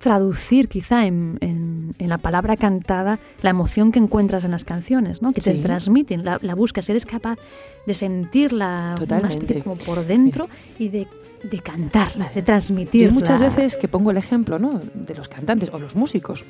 traducir 0.02 0.68
quizá 0.68 1.06
en, 1.06 1.38
en- 1.42 1.94
en 2.00 2.10
la 2.10 2.18
palabra 2.18 2.58
cantada 2.58 3.20
la 3.42 3.50
emoción 3.52 3.92
que 3.92 4.00
encuentras 4.00 4.44
en 4.44 4.52
las 4.52 4.64
canciones, 4.66 5.22
¿no? 5.22 5.34
que 5.34 5.42
te 5.42 5.54
transmiten, 5.56 6.24
la, 6.26 6.40
la 6.42 6.56
buscas, 6.56 6.90
eres 6.90 7.06
capaz 7.06 7.38
de 7.86 7.94
sentirla 7.94 8.96
Totalmente. 8.98 9.62
como 9.62 9.76
por 9.76 10.06
dentro 10.06 10.48
y 10.80 10.90
de, 10.90 11.08
de 11.44 11.60
cantarla, 11.60 12.30
de 12.34 12.40
Y 12.40 12.44
transmitirla. 12.44 13.12
muchas 13.14 13.42
veces 13.42 13.78
que 13.78 13.88
pongo 13.88 14.12
el 14.12 14.18
ejemplo 14.18 14.58
¿no? 14.58 14.80
de 14.94 15.14
los 15.16 15.28
cantantes 15.28 15.70
o 15.74 15.78
los 15.80 15.96
músicos, 15.96 16.44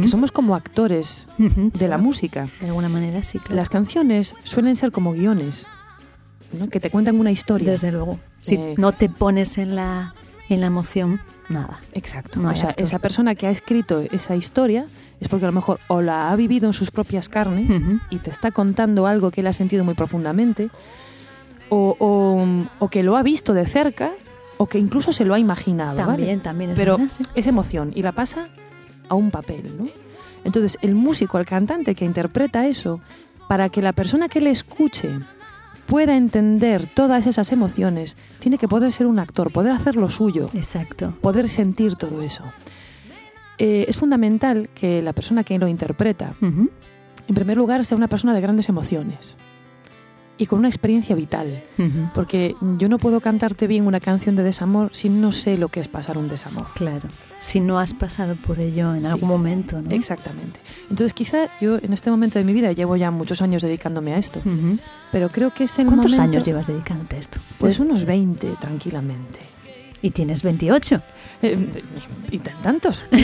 que 0.00 0.08
somos 0.08 0.32
como 0.32 0.54
actores 0.54 1.26
de 1.38 1.88
la 1.88 1.98
música. 1.98 2.50
De 2.60 2.66
alguna 2.66 2.88
manera, 2.88 3.22
sí, 3.22 3.38
claro. 3.38 3.54
Las 3.56 3.68
canciones 3.68 4.34
suelen 4.44 4.76
ser 4.76 4.90
como 4.92 5.12
guiones, 5.12 5.66
¿no? 6.58 6.66
que 6.68 6.80
te 6.80 6.90
cuentan 6.90 7.18
una 7.18 7.30
historia. 7.30 7.70
Desde 7.70 7.92
luego. 7.92 8.18
Si 8.40 8.56
Eh, 8.56 8.74
no 8.76 8.92
te 8.92 9.08
pones 9.08 9.56
en 9.58 9.76
la, 9.76 10.14
en 10.48 10.60
la 10.60 10.66
emoción, 10.66 11.20
nada. 11.50 11.80
Exacto. 11.92 12.40
No 12.40 12.50
o 12.50 12.56
sea, 12.56 12.72
esa 12.76 12.98
persona 12.98 13.34
que 13.34 13.46
ha 13.46 13.50
escrito 13.50 14.00
esa 14.10 14.36
historia 14.36 14.86
es 15.20 15.28
porque 15.28 15.44
a 15.44 15.48
lo 15.48 15.54
mejor 15.54 15.80
o 15.88 16.00
la 16.00 16.30
ha 16.30 16.36
vivido 16.36 16.66
en 16.66 16.72
sus 16.72 16.90
propias 16.90 17.28
carnes 17.28 17.68
y 18.08 18.16
te 18.18 18.30
está 18.30 18.50
contando 18.52 19.06
algo 19.06 19.30
que 19.30 19.40
él 19.42 19.46
ha 19.48 19.52
sentido 19.52 19.84
muy 19.84 19.94
profundamente, 19.94 20.70
o, 21.68 21.96
o- 21.98 22.66
o 22.84 22.88
que 22.88 23.02
lo 23.02 23.16
ha 23.16 23.22
visto 23.22 23.52
de 23.54 23.66
cerca, 23.66 24.10
o 24.56 24.66
que 24.66 24.78
incluso 24.78 25.12
se 25.12 25.24
lo 25.24 25.34
ha 25.34 25.38
imaginado. 25.38 25.96
¿vale? 25.96 26.06
También, 26.18 26.40
también 26.40 26.70
es 26.70 26.78
Pero 26.78 26.96
verdad, 26.98 27.12
sí. 27.16 27.22
es 27.34 27.46
emoción 27.46 27.92
y 27.94 28.02
la 28.02 28.12
pasa 28.12 28.48
a 29.08 29.14
un 29.14 29.30
papel, 29.30 29.74
¿no? 29.78 29.86
Entonces, 30.44 30.78
el 30.80 30.94
músico, 30.94 31.38
el 31.38 31.44
cantante 31.46 31.94
que 31.94 32.04
interpreta 32.04 32.66
eso, 32.66 33.00
para 33.48 33.68
que 33.68 33.82
la 33.82 33.92
persona 33.92 34.28
que 34.28 34.40
le 34.40 34.50
escuche 34.50 35.10
pueda 35.90 36.16
entender 36.16 36.86
todas 36.86 37.26
esas 37.26 37.50
emociones, 37.50 38.16
tiene 38.38 38.58
que 38.58 38.68
poder 38.68 38.92
ser 38.92 39.08
un 39.08 39.18
actor, 39.18 39.50
poder 39.50 39.72
hacer 39.72 39.96
lo 39.96 40.08
suyo, 40.08 40.48
Exacto. 40.54 41.12
poder 41.20 41.48
sentir 41.48 41.96
todo 41.96 42.22
eso. 42.22 42.44
Eh, 43.58 43.86
es 43.88 43.96
fundamental 43.96 44.70
que 44.72 45.02
la 45.02 45.12
persona 45.12 45.42
que 45.42 45.58
lo 45.58 45.66
interpreta, 45.66 46.32
en 46.40 47.34
primer 47.34 47.56
lugar, 47.56 47.84
sea 47.84 47.96
una 47.96 48.06
persona 48.06 48.34
de 48.34 48.40
grandes 48.40 48.68
emociones 48.68 49.34
y 50.40 50.46
con 50.46 50.58
una 50.60 50.68
experiencia 50.68 51.14
vital. 51.14 51.62
Ujú. 51.78 52.08
Porque 52.14 52.56
yo 52.78 52.88
no 52.88 52.96
puedo 52.96 53.20
cantarte 53.20 53.66
bien 53.66 53.86
una 53.86 54.00
canción 54.00 54.36
de 54.36 54.42
desamor 54.42 54.88
si 54.94 55.10
no 55.10 55.32
sé 55.32 55.58
lo 55.58 55.68
que 55.68 55.80
es 55.80 55.88
pasar 55.88 56.16
un 56.16 56.30
desamor. 56.30 56.66
Claro. 56.74 57.08
Si 57.42 57.60
no 57.60 57.78
has 57.78 57.92
pasado 57.92 58.36
por 58.36 58.58
ello 58.58 58.94
en 58.94 59.02
Sí. 59.02 59.06
algún 59.08 59.28
momento, 59.28 59.80
¿no? 59.82 59.90
Exactamente. 59.90 60.58
Entonces 60.88 61.12
quizá 61.12 61.48
yo 61.60 61.76
en 61.76 61.92
este 61.92 62.10
momento 62.10 62.38
de 62.38 62.46
mi 62.46 62.54
vida 62.54 62.72
llevo 62.72 62.96
ya 62.96 63.10
muchos 63.10 63.42
años 63.42 63.60
dedicándome 63.62 64.14
a 64.14 64.18
esto, 64.18 64.38
Ujú. 64.40 64.78
pero 65.12 65.28
creo 65.28 65.52
que 65.52 65.64
es 65.64 65.78
el 65.78 65.86
¿Cuántos 65.86 66.12
momento... 66.12 66.22
años 66.38 66.46
llevas 66.46 66.66
dedicándote 66.66 67.16
a 67.16 67.18
esto? 67.18 67.38
Pues 67.58 67.78
unos 67.78 68.06
20 68.06 68.48
tranquilamente. 68.58 69.40
Y 70.00 70.10
tienes 70.12 70.42
28. 70.42 71.02
Eh, 71.42 71.56
y 72.32 72.38
tan 72.38 72.54
tantos. 72.62 73.06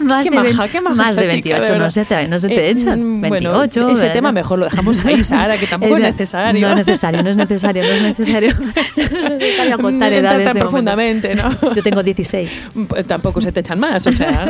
Más 0.00 0.24
qué 0.24 0.30
de 0.30 0.36
maja, 0.36 0.68
qué 0.68 0.80
maja 0.80 0.96
Más 0.96 1.16
de 1.16 1.22
chica, 1.28 1.58
28, 1.58 1.72
de 1.72 1.78
no 1.78 1.90
se 1.90 2.04
te, 2.04 2.28
no 2.28 2.38
se 2.38 2.48
te 2.48 2.66
Eh, 2.66 2.70
echan. 2.70 3.18
mm, 3.18 3.20
28. 3.20 3.80
Bueno, 3.80 3.92
ese 3.92 4.00
¿verdad? 4.02 4.14
tema 4.14 4.32
mejor 4.32 4.58
lo 4.58 4.64
dejamos 4.64 5.04
ahí, 5.04 5.22
Sara, 5.24 5.56
que 5.56 5.66
tampoco 5.66 5.96
es 5.96 6.02
necesario. 6.02 6.60
No 6.60 6.70
es 6.70 6.76
necesario, 6.86 7.22
no 7.22 7.30
es 7.30 7.36
necesario, 7.36 7.82
no 7.84 7.90
es 7.90 8.02
necesario. 8.02 8.54
No 8.96 9.18
es 9.18 9.38
necesario 9.38 9.78
contar 9.78 10.12
Entrar 10.12 10.34
edades 10.40 10.46
tan 10.46 10.54
de 10.54 10.60
momento. 10.60 10.60
profundamente, 10.60 11.34
¿no? 11.34 11.74
Yo 11.74 11.82
tengo 11.82 12.02
16. 12.02 12.60
Pues 12.88 13.06
tampoco 13.06 13.40
se 13.40 13.52
te 13.52 13.60
echan 13.60 13.78
más, 13.78 14.06
o 14.06 14.12
sea. 14.12 14.46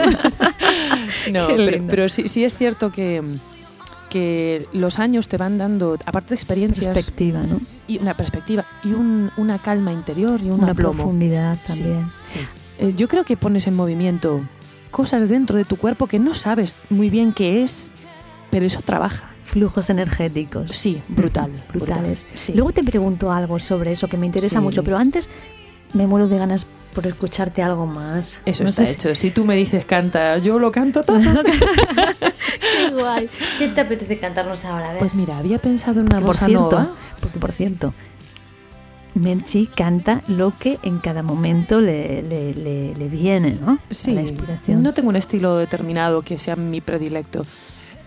no, 1.30 1.46
pero, 1.48 1.84
pero 1.88 2.08
sí, 2.08 2.28
sí 2.28 2.44
es 2.44 2.56
cierto 2.56 2.90
que, 2.90 3.22
que 4.14 4.68
los 4.72 5.00
años 5.00 5.26
te 5.26 5.36
van 5.38 5.58
dando, 5.58 5.98
aparte 6.06 6.28
de 6.30 6.34
experiencias, 6.36 6.86
Perspectiva, 6.86 7.40
¿no? 7.42 7.58
y 7.88 7.98
una 7.98 8.14
perspectiva 8.16 8.64
y 8.84 8.92
un- 8.92 9.32
una 9.36 9.58
calma 9.58 9.92
interior 9.92 10.40
y 10.40 10.50
un 10.50 10.62
Una 10.62 10.72
profundidad 10.72 11.56
Sí, 11.66 11.82
también. 11.82 12.04
sí. 12.32 12.38
Eh, 12.78 12.94
yo 12.96 13.08
creo 13.08 13.24
que 13.24 13.36
pones 13.36 13.66
en 13.66 13.74
movimiento 13.74 14.42
cosas 14.92 15.28
dentro 15.28 15.56
de 15.56 15.64
tu 15.64 15.76
cuerpo 15.76 16.06
que 16.06 16.20
no 16.20 16.32
sabes 16.34 16.82
muy 16.90 17.10
bien 17.10 17.32
qué 17.32 17.64
es, 17.64 17.90
pero 18.52 18.64
eso 18.64 18.80
trabaja. 18.82 19.30
Flujos 19.42 19.90
energéticos. 19.90 20.70
Sí, 20.70 21.02
brutal. 21.08 21.50
Brutales. 21.74 22.20
brutal, 22.22 22.38
sí. 22.38 22.52
Luego 22.54 22.70
te 22.72 22.84
pregunto 22.84 23.32
algo 23.32 23.58
sobre 23.58 23.90
eso 23.90 24.06
que 24.06 24.16
me 24.16 24.26
interesa 24.26 24.58
Sí. 24.60 24.62
mucho, 24.64 24.84
pero 24.84 24.96
antes 24.96 25.28
me 25.92 26.06
muero 26.06 26.28
de 26.28 26.38
ganas 26.38 26.66
por 26.94 27.04
escucharte 27.08 27.60
algo 27.62 27.86
más. 27.86 28.40
Eso 28.46 28.62
No 28.62 28.70
está 28.70 28.84
hecho. 28.88 29.16
Si 29.16 29.32
tú 29.32 29.44
me 29.44 29.56
dices 29.56 29.84
canta, 29.84 30.38
yo 30.38 30.60
lo 30.60 30.70
canto 30.70 31.02
todo. 31.02 31.18
Qué 32.88 32.90
guay. 32.94 33.28
¿Qué 33.58 33.68
te 33.68 33.80
apetece 33.80 34.18
cantarnos 34.18 34.64
ahora? 34.64 34.86
A 34.88 34.92
ver. 34.92 34.98
Pues 34.98 35.14
mira, 35.14 35.38
había 35.38 35.58
pensado 35.58 36.00
en 36.00 36.06
una 36.06 36.18
por 36.18 36.26
bossa 36.28 36.46
cierto, 36.46 36.70
nova. 36.70 36.88
porque 37.20 37.38
por 37.38 37.52
cierto, 37.52 37.92
Menchi 39.14 39.66
canta 39.66 40.22
lo 40.26 40.52
que 40.58 40.78
en 40.82 40.98
cada 40.98 41.22
momento 41.22 41.80
le, 41.80 42.22
le, 42.22 42.52
le- 42.54 42.94
le 42.96 43.08
viene, 43.08 43.56
¿no? 43.60 43.78
Sí, 43.90 44.12
La 44.14 44.22
inspiración. 44.22 44.82
no 44.82 44.92
tengo 44.92 45.08
un 45.08 45.16
estilo 45.16 45.56
determinado 45.56 46.22
que 46.22 46.36
sea 46.38 46.56
mi 46.56 46.80
predilecto. 46.80 47.42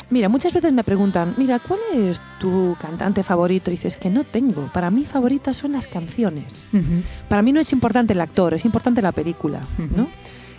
Mira, 0.10 0.30
muchas 0.30 0.54
veces 0.54 0.72
me 0.72 0.84
preguntan, 0.86 1.34
mira, 1.38 1.60
¿cuál 1.60 1.80
es 1.94 2.22
tu 2.40 2.78
cantante 2.80 3.24
favorito? 3.24 3.70
Y 3.70 3.74
dices 3.74 3.98
que 3.98 4.10
no 4.10 4.24
tengo. 4.24 4.70
Para 4.74 4.90
mí 4.90 5.04
favoritas 5.04 5.58
son 5.58 5.74
las 5.74 5.88
canciones. 5.88 6.46
Para 7.28 7.42
mí 7.42 7.52
no 7.52 7.60
es 7.60 7.72
importante 7.74 8.14
el 8.14 8.22
actor, 8.22 8.54
es 8.54 8.64
importante 8.66 9.02
la 9.02 9.12
película. 9.12 9.60
¿no? 9.96 10.08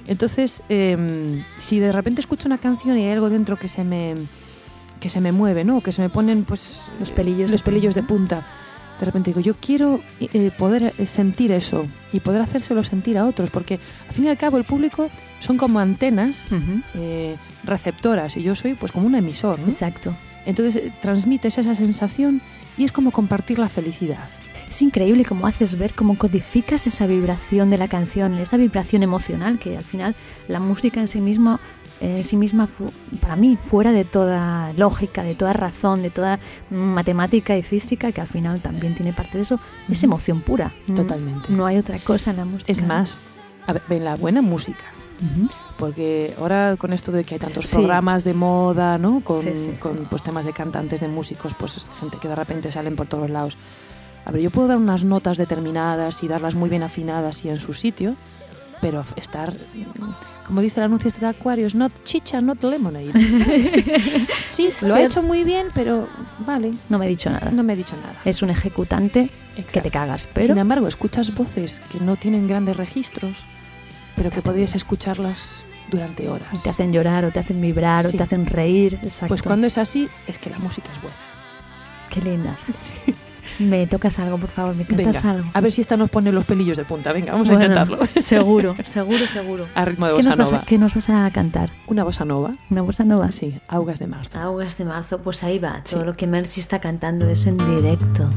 Entonces, 0.09 0.62
em, 0.68 1.44
si 1.61 1.79
de 1.79 1.92
repente 1.92 2.21
escucho 2.21 2.49
una 2.49 2.59
canción 2.59 2.97
y 2.97 3.05
hay 3.05 3.12
algo 3.12 3.31
dentro 3.31 3.59
que 3.59 3.68
se 3.68 3.85
me 3.85 4.14
que 5.01 5.09
se 5.09 5.21
me 5.21 5.31
mueve, 5.31 5.62
¿no? 5.64 5.81
Que 5.81 5.92
se 5.92 6.03
me 6.03 6.09
ponen, 6.09 6.42
pues, 6.42 6.81
Los 6.99 7.12
pelillos 7.12 7.53
los 7.53 7.61
de 7.61 7.64
pelillos 7.64 7.94
de 7.94 8.03
punta. 8.03 8.37
punta. 8.38 8.47
De 8.99 9.07
repente 9.07 9.31
digo, 9.31 9.40
yo 9.40 9.55
quiero 9.55 10.01
eh, 10.18 10.51
poder 10.59 10.92
sentir 11.07 11.53
eso 11.53 11.85
y 12.12 12.18
poder 12.18 12.42
hacérselo 12.42 12.83
sentir 12.83 13.16
a 13.16 13.27
otros, 13.27 13.49
porque 13.51 13.79
al 14.09 14.14
fin 14.14 14.25
y 14.25 14.29
al 14.29 14.37
cabo 14.37 14.59
el 14.59 14.64
público 14.64 15.09
son 15.38 15.57
como 15.57 15.79
antenas 15.79 16.49
eh, 16.94 17.37
receptoras 17.62 18.37
y 18.37 18.42
yo 18.42 18.57
soy 18.57 18.75
pues 18.75 18.90
como 18.90 19.07
un 19.07 19.14
emisor, 19.14 19.61
¿no? 19.61 19.66
Exacto. 19.68 20.16
Entonces 20.47 20.77
eh, 20.83 20.92
transmites 21.01 21.59
esa 21.59 21.77
sensación 21.77 22.40
y 22.77 22.85
es 22.85 22.90
como 22.90 23.12
compartir 23.12 23.61
la 23.61 23.68
felicidad. 23.68 24.29
Es 24.68 24.83
increíble 24.83 25.24
cómo 25.24 25.46
haces 25.46 25.78
ver, 25.78 25.94
cómo 25.94 26.18
codificas 26.18 26.87
esa 26.87 27.07
vibración 27.07 27.70
de 27.70 27.78
la 27.78 27.88
canción, 27.88 28.35
esa 28.38 28.57
vibración 28.57 29.02
emocional 29.02 29.59
que 29.59 29.76
al 29.76 29.85
final 29.85 30.14
la 30.48 30.61
música 30.61 31.00
en 31.00 31.09
sí 31.09 31.20
mismo 31.20 31.59
en 32.00 32.24
sí 32.24 32.37
misma, 32.37 32.68
para 33.20 33.37
mí, 33.37 33.59
fuera 33.61 33.92
de 33.92 34.04
toda 34.04 34.72
lógica, 34.74 35.22
de 35.22 35.35
toda 35.35 35.52
razón, 35.52 36.02
de 36.02 36.11
toda 36.11 36.38
matemática 36.70 37.57
y 37.57 37.62
física, 37.62 38.12
que 38.12 38.20
al 38.20 38.28
final 38.28 38.61
también 38.61 38.94
tiene 38.94 39.12
parte 39.12 39.38
de 39.38 39.42
eso, 39.42 39.59
es 39.88 40.02
emoción 40.04 40.40
pura. 40.40 40.72
Totalmente. 40.94 41.50
No 41.50 41.66
hay 41.66 41.76
otra 41.76 41.98
cosa 41.98 42.31
en 42.31 42.37
la 42.37 42.44
música. 42.44 42.70
Es 42.70 42.83
más, 42.83 43.18
a 43.66 43.72
ver, 43.72 43.83
en 43.90 44.04
la 44.04 44.14
buena 44.14 44.42
música, 44.42 44.85
porque 45.78 46.35
ahora 46.38 46.76
con 46.78 46.92
esto 46.92 47.11
de 47.11 47.24
que 47.24 47.35
hay 47.35 47.40
tantos 47.40 47.70
programas 47.72 48.22
de 48.22 48.35
moda, 48.35 48.98
¿no? 48.98 49.20
Con, 49.20 49.42
con 49.81 50.07
pues, 50.09 50.22
temas 50.22 50.44
de 50.44 50.52
cantantes, 50.52 51.00
de 51.00 51.09
músicos, 51.09 51.54
pues 51.54 51.85
gente 51.98 52.18
que 52.18 52.28
de 52.28 52.37
repente 52.37 52.70
salen 52.70 52.94
por 52.94 53.07
todos 53.07 53.28
lados. 53.28 53.57
A 54.28 54.32
ver, 54.32 54.42
yo 54.42 54.50
puedo 54.50 54.68
dar 54.68 54.76
unas 54.76 55.04
notas 55.04 55.38
determinadas 55.38 56.22
y 56.22 56.28
darlas 56.28 56.54
muy 56.54 56.68
bien 56.68 56.82
afinadas 56.82 57.44
y 57.44 57.48
en 57.48 57.58
su 57.58 57.72
sitio, 57.72 58.14
pero 58.80 59.02
estar 59.16 59.50
como 60.48 60.62
dice 60.62 60.80
el 60.80 60.84
anuncio 60.84 61.08
este 61.08 61.20
de 61.20 61.26
Aquarius, 61.26 61.74
not 61.74 61.92
chicha, 62.04 62.40
not 62.40 62.62
lemonade. 62.62 63.12
sí, 64.46 64.70
lo 64.80 64.94
ha 64.94 65.02
hecho 65.02 65.22
muy 65.22 65.44
bien, 65.44 65.68
pero 65.74 66.08
vale. 66.38 66.72
No 66.88 66.98
me 66.98 67.04
he 67.04 67.08
dicho 67.08 67.28
nada. 67.28 67.50
No 67.50 67.62
me 67.62 67.74
he 67.74 67.76
dicho 67.76 67.96
nada. 67.96 68.14
Es 68.24 68.40
un 68.40 68.48
ejecutante 68.48 69.30
que 69.70 69.82
te 69.82 69.90
cagas, 69.90 70.26
pero... 70.32 70.46
Sin 70.46 70.56
embargo, 70.56 70.88
escuchas 70.88 71.34
voces 71.34 71.82
que 71.92 72.00
no 72.00 72.16
tienen 72.16 72.48
grandes 72.48 72.78
registros, 72.78 73.36
pero 74.16 74.30
que 74.30 74.40
podrías 74.40 74.74
escucharlas 74.74 75.66
durante 75.90 76.30
horas. 76.30 76.62
te 76.62 76.70
hacen 76.70 76.94
llorar, 76.94 77.26
o 77.26 77.30
te 77.30 77.40
hacen 77.40 77.60
vibrar, 77.60 78.06
o 78.06 78.10
te 78.10 78.22
hacen 78.22 78.46
reír. 78.46 78.98
Exacto. 79.02 79.28
Pues 79.28 79.42
cuando 79.42 79.66
es 79.66 79.76
así, 79.76 80.08
es 80.26 80.38
que 80.38 80.48
la 80.48 80.58
música 80.58 80.90
es 80.92 81.02
buena. 81.02 81.16
Qué 82.08 82.22
linda. 82.22 82.58
Sí. 82.78 83.14
Me 83.59 83.87
tocas 83.87 84.18
algo, 84.18 84.38
por 84.38 84.51
favor, 84.51 84.75
me 84.75 84.85
cantas 84.85 85.25
algo. 85.25 85.51
A 85.53 85.61
ver 85.61 85.73
si 85.73 85.81
esta 85.81 85.97
nos 85.97 86.11
pone 86.11 86.33
los 86.33 86.44
pelillos 86.44 86.77
de 86.77 86.85
punta. 86.85 87.12
Venga, 87.12 87.33
vamos 87.33 87.49
a 87.49 87.55
intentarlo. 87.55 87.99
Seguro, 88.21 88.77
seguro, 88.85 89.27
seguro. 89.27 89.66
A 89.75 89.85
ritmo 89.85 90.07
de 90.07 90.12
bossa 90.12 90.37
nova. 90.37 90.64
¿Qué 90.66 90.79
nos 90.79 90.94
vas 90.94 91.11
a 91.11 91.31
cantar? 91.33 91.71
Una 91.87 92.05
bossa 92.05 92.25
nova. 92.25 92.53
Una 92.71 92.83
bossa 92.83 93.05
nova. 93.05 93.33
Sí, 93.33 93.59
Augas 93.68 93.99
de 93.99 94.07
marzo. 94.07 94.40
Augas 94.40 94.79
de 94.79 94.85
marzo, 94.85 95.18
pues 95.18 95.42
ahí 95.44 95.59
va. 95.59 95.83
Todo 95.88 96.05
lo 96.05 96.14
que 96.14 96.27
Mercy 96.27 96.61
está 96.61 96.81
cantando 96.81 97.29
es 97.29 97.47
en 97.47 97.59
directo. 97.59 98.29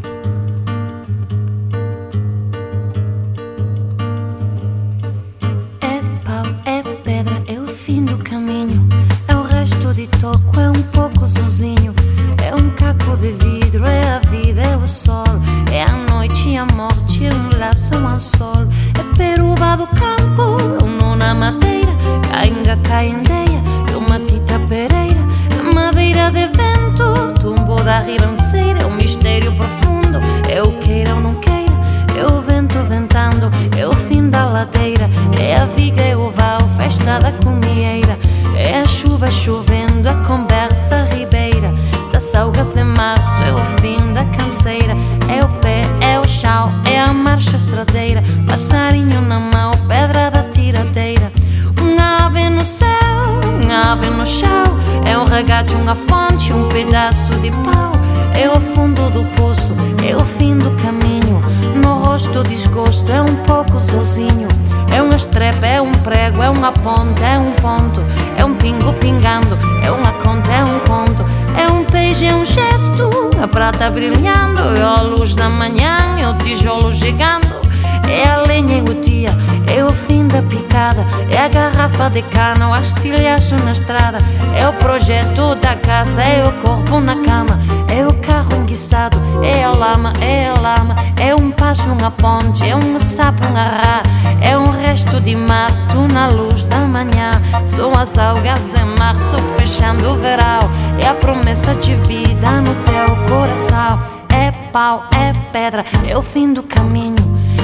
É 101.00 101.08
a 101.08 101.14
promessa 101.16 101.74
de 101.74 101.96
vida 101.96 102.52
no 102.62 102.76
teu 102.84 103.16
coração, 103.28 104.00
é 104.30 104.52
pau, 104.72 105.04
é 105.16 105.34
pedra, 105.52 105.84
é 106.08 106.16
o 106.16 106.22
fim 106.22 106.54
do 106.54 106.62
caminho. 106.62 107.16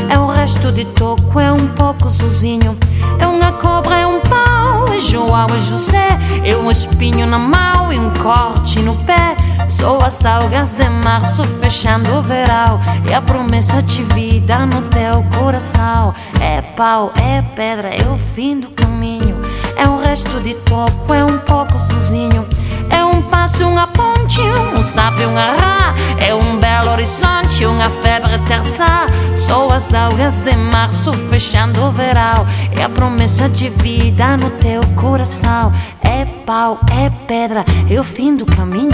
É 0.10 0.18
o 0.18 0.28
resto 0.28 0.72
de 0.72 0.86
toco, 0.86 1.40
é 1.40 1.52
um 1.52 1.68
pouco 1.76 2.10
sozinho. 2.10 2.78
É 3.20 3.28
uma 3.28 3.52
cobra, 3.54 4.00
é 4.00 4.08
um 4.08 4.20
pau, 4.22 4.86
é 4.92 5.00
João, 5.00 5.48
é 5.56 5.60
José. 5.60 6.08
É 6.44 6.56
um 6.56 6.72
espinho 6.72 7.28
na 7.28 7.38
mão 7.38 7.94
e 7.94 8.00
um 8.00 8.10
corte 8.16 8.80
no 8.80 8.96
pé. 8.96 9.36
Sou 9.70 10.04
as 10.04 10.26
algas 10.26 10.76
de 10.76 10.90
março 10.90 11.44
fechando 11.44 12.12
o 12.16 12.22
verão. 12.22 12.80
É 13.10 13.16
a 13.16 13.22
promessa 13.22 13.82
de 13.82 14.02
vida 14.04 14.66
no 14.66 14.82
teu 14.84 15.24
coração. 15.38 16.16
É 16.42 16.62
pau, 16.62 17.12
é 17.22 17.42
pedra, 17.42 17.90
é 17.90 18.08
o 18.08 18.18
fim 18.34 18.60
do 18.60 18.70
caminho. 18.70 19.42
É 19.76 19.88
o 19.88 20.00
resto 20.00 20.40
de 20.40 20.54
toco, 20.56 21.14
é 21.14 21.24
um 21.24 21.38
pouco 21.40 21.78
sozinho. 21.80 22.37
Passo, 23.48 23.66
uma 23.66 23.88
ponte, 23.88 24.42
um 24.42 24.84
sapo, 24.84 25.22
um 25.24 25.38
arra. 25.38 25.96
É 26.20 26.36
um 26.36 26.60
belo 26.60 26.92
horizonte, 26.92 27.66
uma 27.66 27.90
febre 28.04 28.38
terça. 28.40 29.06
Sou 29.38 29.72
as 29.72 29.94
algas 29.94 30.44
de 30.44 30.54
março 30.54 31.14
fechando 31.14 31.82
o 31.82 31.92
verão. 31.94 32.46
É 32.78 32.84
a 32.84 32.90
promessa 32.90 33.48
de 33.48 33.70
vida 33.70 34.36
no 34.36 34.50
teu 34.50 34.82
coração. 34.98 35.72
É 36.02 36.26
pau, 36.26 36.78
é 36.92 37.10
pedra, 37.26 37.64
é 37.90 37.98
o 37.98 38.04
fim 38.04 38.36
do 38.36 38.46
caminho. 38.46 38.92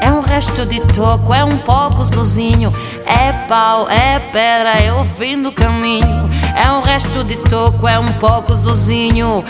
É 0.00 0.10
um 0.10 0.22
resto 0.22 0.64
de 0.64 0.80
toco, 0.94 1.34
é 1.34 1.44
um 1.44 1.58
pouco 1.58 2.02
sozinho. 2.02 2.72
É 3.04 3.32
pau, 3.48 3.86
é 3.86 4.18
pedra, 4.18 4.82
é 4.82 4.90
o 4.94 5.04
fim 5.04 5.42
do 5.42 5.52
caminho. 5.52 6.22
É 6.56 6.72
um 6.72 6.80
resto 6.80 7.22
de 7.22 7.36
toco, 7.36 7.86
é 7.86 7.98
um 7.98 8.12
pouco 8.14 8.56
sozinho. 8.56 9.44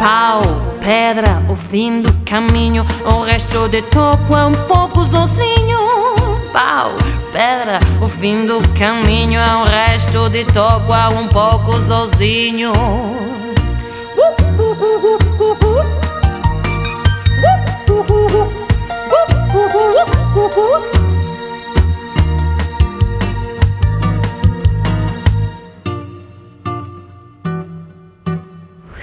Pau, 0.00 0.40
pedra, 0.80 1.42
o 1.50 1.54
fim 1.54 2.00
do 2.00 2.10
caminho. 2.24 2.86
O 3.04 3.22
resto 3.22 3.68
de 3.68 3.82
toco 3.82 4.34
é 4.34 4.46
um 4.46 4.54
pouco 4.66 5.04
sozinho. 5.04 5.78
Pau, 6.54 6.92
pedra, 7.30 7.78
o 8.00 8.08
fim 8.08 8.46
do 8.46 8.66
caminho. 8.78 9.38
É 9.38 9.56
um 9.56 9.64
resto 9.64 10.30
de 10.30 10.46
toco 10.46 10.94
é 10.94 11.08
um 11.08 11.28
pouco 11.28 11.74
sozinho. 11.82 12.72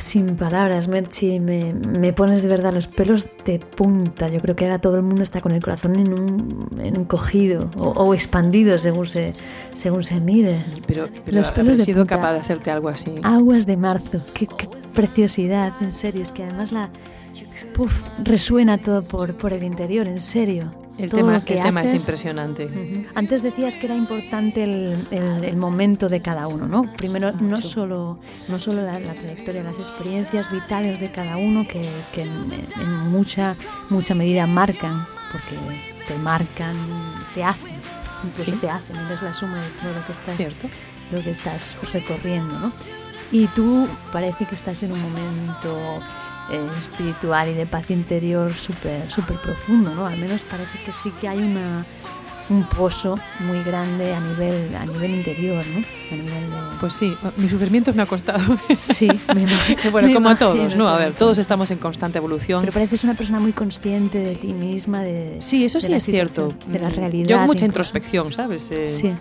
Sin 0.07 0.37
palabras, 0.37 0.87
Merchi, 0.87 1.41
me, 1.41 1.73
me, 1.73 2.13
pones 2.13 2.41
de 2.41 2.47
verdad 2.47 2.71
los 2.71 2.87
pelos 2.87 3.27
de 3.43 3.59
punta. 3.59 4.29
Yo 4.29 4.39
creo 4.39 4.55
que 4.55 4.63
ahora 4.63 4.79
todo 4.79 4.95
el 4.95 5.01
mundo 5.01 5.21
está 5.21 5.41
con 5.41 5.51
el 5.51 5.61
corazón 5.61 5.97
en 5.97 6.13
un, 6.13 6.69
encogido 6.81 7.69
o, 7.77 7.89
o, 7.89 8.13
expandido 8.13 8.77
según 8.77 9.05
se, 9.05 9.33
según 9.75 10.03
se 10.03 10.21
mide. 10.21 10.63
Pero, 10.87 11.07
pero 11.25 11.39
los 11.39 11.51
pelos 11.51 11.77
de 11.77 11.83
sido 11.83 12.03
punta. 12.03 12.15
capaz 12.15 12.33
de 12.35 12.39
hacerte 12.39 12.71
algo 12.71 12.87
así. 12.87 13.15
Aguas 13.21 13.65
de 13.65 13.75
marzo, 13.75 14.21
qué, 14.33 14.47
qué 14.47 14.69
preciosidad, 14.95 15.73
en 15.81 15.91
serio. 15.91 16.23
Es 16.23 16.31
que 16.31 16.43
además 16.43 16.71
la 16.71 16.89
puf, 17.75 17.91
resuena 18.23 18.77
todo 18.77 19.01
por, 19.01 19.33
por 19.33 19.51
el 19.51 19.63
interior, 19.63 20.07
en 20.07 20.21
serio. 20.21 20.86
El, 20.97 21.09
tema, 21.11 21.35
el 21.35 21.43
tema, 21.61 21.83
es 21.83 21.93
impresionante. 21.93 22.65
Uh 22.65 22.69
-huh. 22.69 23.07
Antes 23.15 23.43
decías 23.43 23.77
que 23.77 23.85
era 23.85 23.95
importante 23.95 24.63
el, 24.63 24.97
el, 25.11 25.43
el, 25.43 25.55
momento 25.55 26.09
de 26.09 26.21
cada 26.21 26.47
uno, 26.47 26.67
¿no? 26.67 26.91
Primero, 26.97 27.31
no 27.33 27.57
solo, 27.57 28.19
no 28.47 28.59
solo 28.59 28.81
la, 28.81 28.99
la, 28.99 29.13
trayectoria, 29.13 29.61
las 29.63 29.77
experiencias 29.79 30.51
vitales 30.51 30.99
de 30.99 31.11
cada 31.11 31.37
uno 31.37 31.67
que, 31.67 31.87
que 32.13 32.23
en, 32.23 32.51
en, 32.81 32.89
mucha, 33.09 33.55
mucha 33.89 34.15
medida 34.15 34.47
marcan, 34.47 35.05
porque 35.31 35.55
te 36.07 36.15
marcan, 36.17 36.75
te 37.35 37.43
hacen, 37.43 37.75
incluso 38.25 38.51
Sí. 38.51 38.57
te 38.59 38.69
hacen, 38.69 38.95
eres 38.97 39.21
la 39.21 39.33
suma 39.33 39.57
de 39.57 39.69
todo 39.81 39.93
lo 39.93 40.05
que 40.05 40.11
estás, 40.13 40.37
Cierto. 40.37 40.67
lo 41.11 41.21
que 41.21 41.31
estás 41.31 41.77
recorriendo, 41.93 42.57
¿no? 42.59 42.71
Y 43.31 43.45
tú 43.47 43.87
parece 44.11 44.45
que 44.45 44.55
estás 44.55 44.81
en 44.83 44.93
un 44.93 45.01
momento 45.01 45.99
eh, 46.51 46.69
espiritual 46.79 47.49
y 47.49 47.53
de 47.53 47.65
paz 47.65 47.89
interior 47.91 48.53
súper 48.53 49.11
súper 49.11 49.37
profundo, 49.37 49.93
¿no? 49.93 50.05
Al 50.05 50.17
menos 50.17 50.43
parece 50.43 50.79
que 50.85 50.93
sí 50.93 51.11
que 51.19 51.27
hay 51.27 51.39
una 51.39 51.85
un 52.49 52.63
pozo 52.63 53.17
muy 53.41 53.61
grande 53.63 54.13
a 54.13 54.19
nivel 54.21 54.73
a 54.75 54.85
nivel 54.85 55.11
interior, 55.15 55.63
¿no? 55.67 55.79
A 56.11 56.15
nivel 56.15 56.49
de... 56.49 56.57
Pues 56.79 56.93
sí, 56.93 57.13
mi 57.37 57.49
sufrimiento 57.49 57.93
me 57.93 58.03
ha 58.03 58.05
costado. 58.05 58.39
sí, 58.81 59.09
me 59.35 59.41
imagino. 59.43 59.91
bueno, 59.91 60.07
me 60.07 60.13
como 60.13 60.29
a 60.29 60.35
todos, 60.37 60.75
¿no? 60.75 60.87
A 60.87 60.97
ver, 60.97 61.13
todos 61.13 61.37
estamos 61.37 61.69
en 61.71 61.77
constante 61.79 62.17
evolución. 62.19 62.61
Pero 62.61 62.71
pareces 62.73 63.03
una 63.03 63.15
persona 63.15 63.39
muy 63.39 63.51
consciente 63.51 64.19
de 64.19 64.35
ti 64.35 64.53
misma, 64.53 65.01
de 65.01 65.41
Sí, 65.41 65.65
eso 65.65 65.81
sí 65.81 65.91
es 65.93 66.05
cierto. 66.05 66.53
de 66.67 66.79
la 66.79 66.89
Mm, 66.89 66.93
realidad. 66.95 67.27
Yo 67.29 67.37
hago 67.37 67.47
mucha 67.47 67.65
introspección, 67.65 68.31
¿sabes? 68.31 68.69
Eh, 68.71 68.87
Sí. 68.87 69.13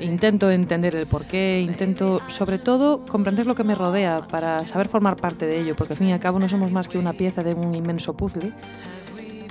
Intento 0.00 0.50
entender 0.50 0.96
el 0.96 1.06
porqué, 1.06 1.60
intento 1.60 2.20
sobre 2.26 2.58
todo 2.58 3.06
comprender 3.06 3.46
lo 3.46 3.54
que 3.54 3.62
me 3.62 3.76
rodea 3.76 4.22
para 4.22 4.66
saber 4.66 4.88
formar 4.88 5.16
parte 5.16 5.46
de 5.46 5.60
ello, 5.60 5.74
porque 5.76 5.92
al 5.92 5.98
fin 5.98 6.08
y 6.08 6.12
al 6.12 6.18
cabo 6.18 6.40
no 6.40 6.48
somos 6.48 6.72
más 6.72 6.88
que 6.88 6.98
una 6.98 7.12
pieza 7.12 7.44
de 7.44 7.54
un 7.54 7.72
inmenso 7.74 8.14
puzzle 8.16 8.52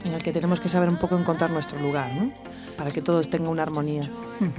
en 0.03 0.13
el 0.13 0.23
que 0.23 0.31
tenemos 0.31 0.59
que 0.59 0.69
saber 0.69 0.89
un 0.89 0.97
poco 0.97 1.17
encontrar 1.17 1.49
nuestro 1.51 1.79
lugar, 1.79 2.11
¿no? 2.13 2.31
Para 2.77 2.91
que 2.91 3.01
todos 3.01 3.29
tenga 3.29 3.49
una 3.49 3.63
armonía. 3.63 4.09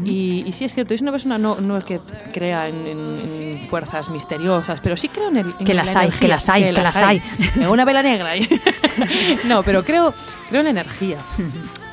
y, 0.04 0.44
y 0.46 0.52
sí 0.52 0.64
es 0.64 0.74
cierto, 0.74 0.94
soy 0.94 1.00
una 1.02 1.10
persona 1.10 1.38
no, 1.38 1.60
no 1.60 1.76
es 1.78 1.84
que 1.84 2.00
crea 2.32 2.68
en, 2.68 2.86
en- 2.86 3.32
en 3.62 3.68
fuerzas 3.68 4.08
misteriosas, 4.10 4.80
pero 4.80 4.96
sí 4.96 5.08
creo 5.08 5.28
en 5.28 5.36
el 5.38 5.54
en 5.58 5.66
Que 5.66 5.74
la 5.74 5.84
las 5.84 5.96
hay, 5.96 6.10
que 6.10 6.28
las 6.28 6.48
hay, 6.48 6.64
que 6.64 6.72
las 6.72 6.96
hay. 6.96 7.22
En 7.56 7.66
una 7.68 7.84
vela 7.84 8.02
negra. 8.02 8.32
no, 9.46 9.62
pero 9.62 9.84
creo, 9.84 10.14
creo 10.48 10.60
en 10.60 10.64
la 10.64 10.70
energía. 10.70 11.18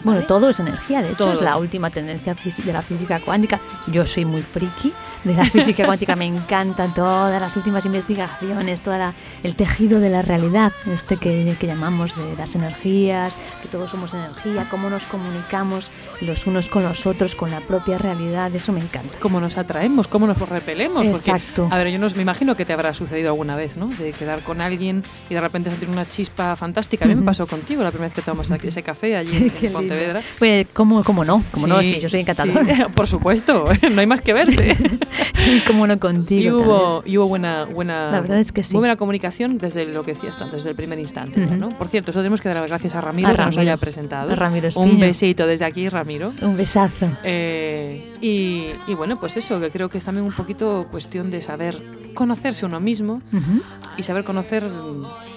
Bueno, 0.03 0.23
todo 0.23 0.49
es 0.49 0.59
energía, 0.59 1.01
de 1.01 1.09
hecho 1.09 1.25
Todo. 1.25 1.33
es 1.33 1.41
la 1.41 1.57
última 1.57 1.89
tendencia 1.89 2.33
de 2.63 2.73
la 2.73 2.81
física 2.81 3.19
cuántica. 3.19 3.59
Yo 3.91 4.05
soy 4.05 4.23
muy 4.25 4.41
friki 4.41 4.93
de 5.23 5.33
la 5.33 5.45
física 5.45 5.85
cuántica, 5.85 6.15
me 6.15 6.25
encantan 6.25 6.93
todas 6.93 7.41
las 7.41 7.55
últimas 7.55 7.85
investigaciones, 7.85 8.81
todo 8.81 8.95
el 9.43 9.55
tejido 9.55 9.99
de 9.99 10.09
la 10.09 10.21
realidad, 10.21 10.71
este 10.91 11.17
que, 11.17 11.55
que 11.59 11.67
llamamos 11.67 12.15
de 12.15 12.35
las 12.37 12.55
energías, 12.55 13.37
que 13.61 13.67
todos 13.67 13.91
somos 13.91 14.13
energía, 14.13 14.67
cómo 14.69 14.89
nos 14.89 15.05
comunicamos 15.05 15.91
los 16.21 16.47
unos 16.47 16.69
con 16.69 16.83
los 16.83 17.05
otros, 17.05 17.35
con 17.35 17.51
la 17.51 17.59
propia 17.61 17.97
realidad, 17.97 18.53
eso 18.53 18.71
me 18.71 18.79
encanta. 18.79 19.17
cómo 19.19 19.39
nos 19.39 19.57
atraemos, 19.57 20.07
cómo 20.07 20.27
nos 20.27 20.37
repelemos. 20.37 21.05
Exacto. 21.05 21.63
Porque, 21.63 21.75
a 21.75 21.77
ver, 21.77 21.91
yo 21.91 21.99
no, 21.99 22.09
me 22.15 22.21
imagino 22.21 22.55
que 22.55 22.65
te 22.65 22.73
habrá 22.73 22.93
sucedido 22.93 23.29
alguna 23.29 23.55
vez, 23.55 23.77
¿no? 23.77 23.87
De 23.87 24.11
quedar 24.11 24.41
con 24.41 24.61
alguien 24.61 25.03
y 25.29 25.33
de 25.33 25.41
repente 25.41 25.69
sentir 25.69 25.89
una 25.89 26.07
chispa 26.07 26.55
fantástica. 26.55 27.05
A 27.05 27.07
mí 27.07 27.15
me 27.15 27.23
pasó 27.23 27.47
contigo 27.47 27.83
la 27.83 27.91
primera 27.91 28.07
vez 28.07 28.15
que 28.15 28.21
tomamos 28.21 28.49
ese 28.51 28.83
café 28.83 29.15
allí 29.15 29.51
en. 29.61 29.73
Pontevedra. 29.73 30.21
Pues, 30.39 30.67
¿cómo, 30.73 31.03
cómo 31.03 31.23
no? 31.23 31.43
¿Cómo 31.51 31.67
no? 31.67 31.81
Sí, 31.81 31.99
yo 31.99 32.09
soy 32.09 32.21
encantadora. 32.21 32.65
sí, 32.65 32.81
por 32.95 33.07
supuesto, 33.07 33.65
no 33.91 34.01
hay 34.01 34.07
más 34.07 34.21
que 34.21 34.33
verte. 34.33 34.77
y 35.47 35.61
cómo 35.61 35.87
no 35.87 35.99
contigo. 35.99 36.59
y 36.59 36.61
hubo, 36.61 37.01
y 37.05 37.17
hubo 37.17 37.27
buena, 37.27 37.65
buena, 37.65 38.11
La 38.11 38.21
verdad 38.21 38.39
es 38.39 38.51
que 38.51 38.63
sí. 38.63 38.75
buena 38.77 38.95
comunicación 38.95 39.57
desde 39.57 39.85
lo 39.85 40.03
que 40.03 40.13
decías 40.13 40.37
tú, 40.37 40.45
desde 40.51 40.69
el 40.69 40.75
primer 40.75 40.99
instante. 40.99 41.39
¿no? 41.39 41.69
Por 41.77 41.87
cierto, 41.87 42.11
eso 42.11 42.19
tenemos 42.19 42.41
que 42.41 42.49
dar 42.49 42.57
las 42.61 42.69
gracias 42.69 42.95
a 42.95 43.01
Ramiro 43.01 43.29
A 43.29 43.35
que 43.35 43.45
nos 43.45 43.57
haya 43.57 43.77
presentado. 43.77 44.31
A 44.31 44.35
Ramiro 44.35 44.69
Un 44.75 44.99
besito 44.99 45.47
desde 45.47 45.65
aquí, 45.65 45.89
Ramiro. 45.89 46.33
Un 46.41 46.55
besazo. 46.55 47.09
Eh, 47.23 48.15
y, 48.21 48.67
y 48.87 48.93
bueno, 48.95 49.19
pues 49.19 49.37
eso, 49.37 49.59
que 49.59 49.71
creo 49.71 49.89
que 49.89 49.97
es 49.97 50.03
también 50.03 50.25
un 50.25 50.33
poquito 50.33 50.87
cuestión 50.91 51.31
de 51.31 51.41
saber 51.41 51.77
conocerse 52.13 52.65
uno 52.65 52.79
mismo 52.79 53.21
y 53.97 54.03
saber 54.03 54.23
conocer 54.23 54.63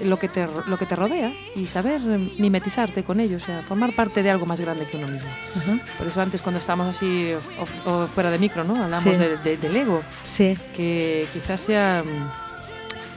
lo 0.05 0.19
que 0.19 0.29
te, 0.29 0.47
lo 0.67 0.77
que 0.79 0.87
te 0.87 0.95
rodea 0.97 1.33
y 1.57 1.67
saber 1.67 2.01
mimetizarte 2.39 3.03
con 3.03 3.21
ello, 3.21 3.37
o 3.37 3.41
sea, 3.41 3.63
formar 3.63 3.95
parte 3.95 4.23
de 4.23 4.31
algo 4.31 4.47
más 4.47 4.61
grande 4.61 4.87
que 4.87 4.97
uno 4.97 5.09
mismo. 5.09 5.29
Por 5.99 6.07
eso 6.07 6.21
antes 6.21 6.41
cuando 6.41 6.59
estábamos 6.61 6.97
así 6.97 7.33
o- 7.87 7.91
o 7.91 8.07
fuera 8.07 8.31
de 8.31 8.39
micro, 8.39 8.65
¿no? 8.65 8.75
Hablamos 8.83 9.05
Sí. 9.15 9.21
de- 9.21 9.37
de- 9.39 9.57
del 9.57 9.77
ego, 9.77 10.03
Sí. 10.25 10.57
que 10.75 11.27
quizás 11.33 11.61
sea 11.61 12.05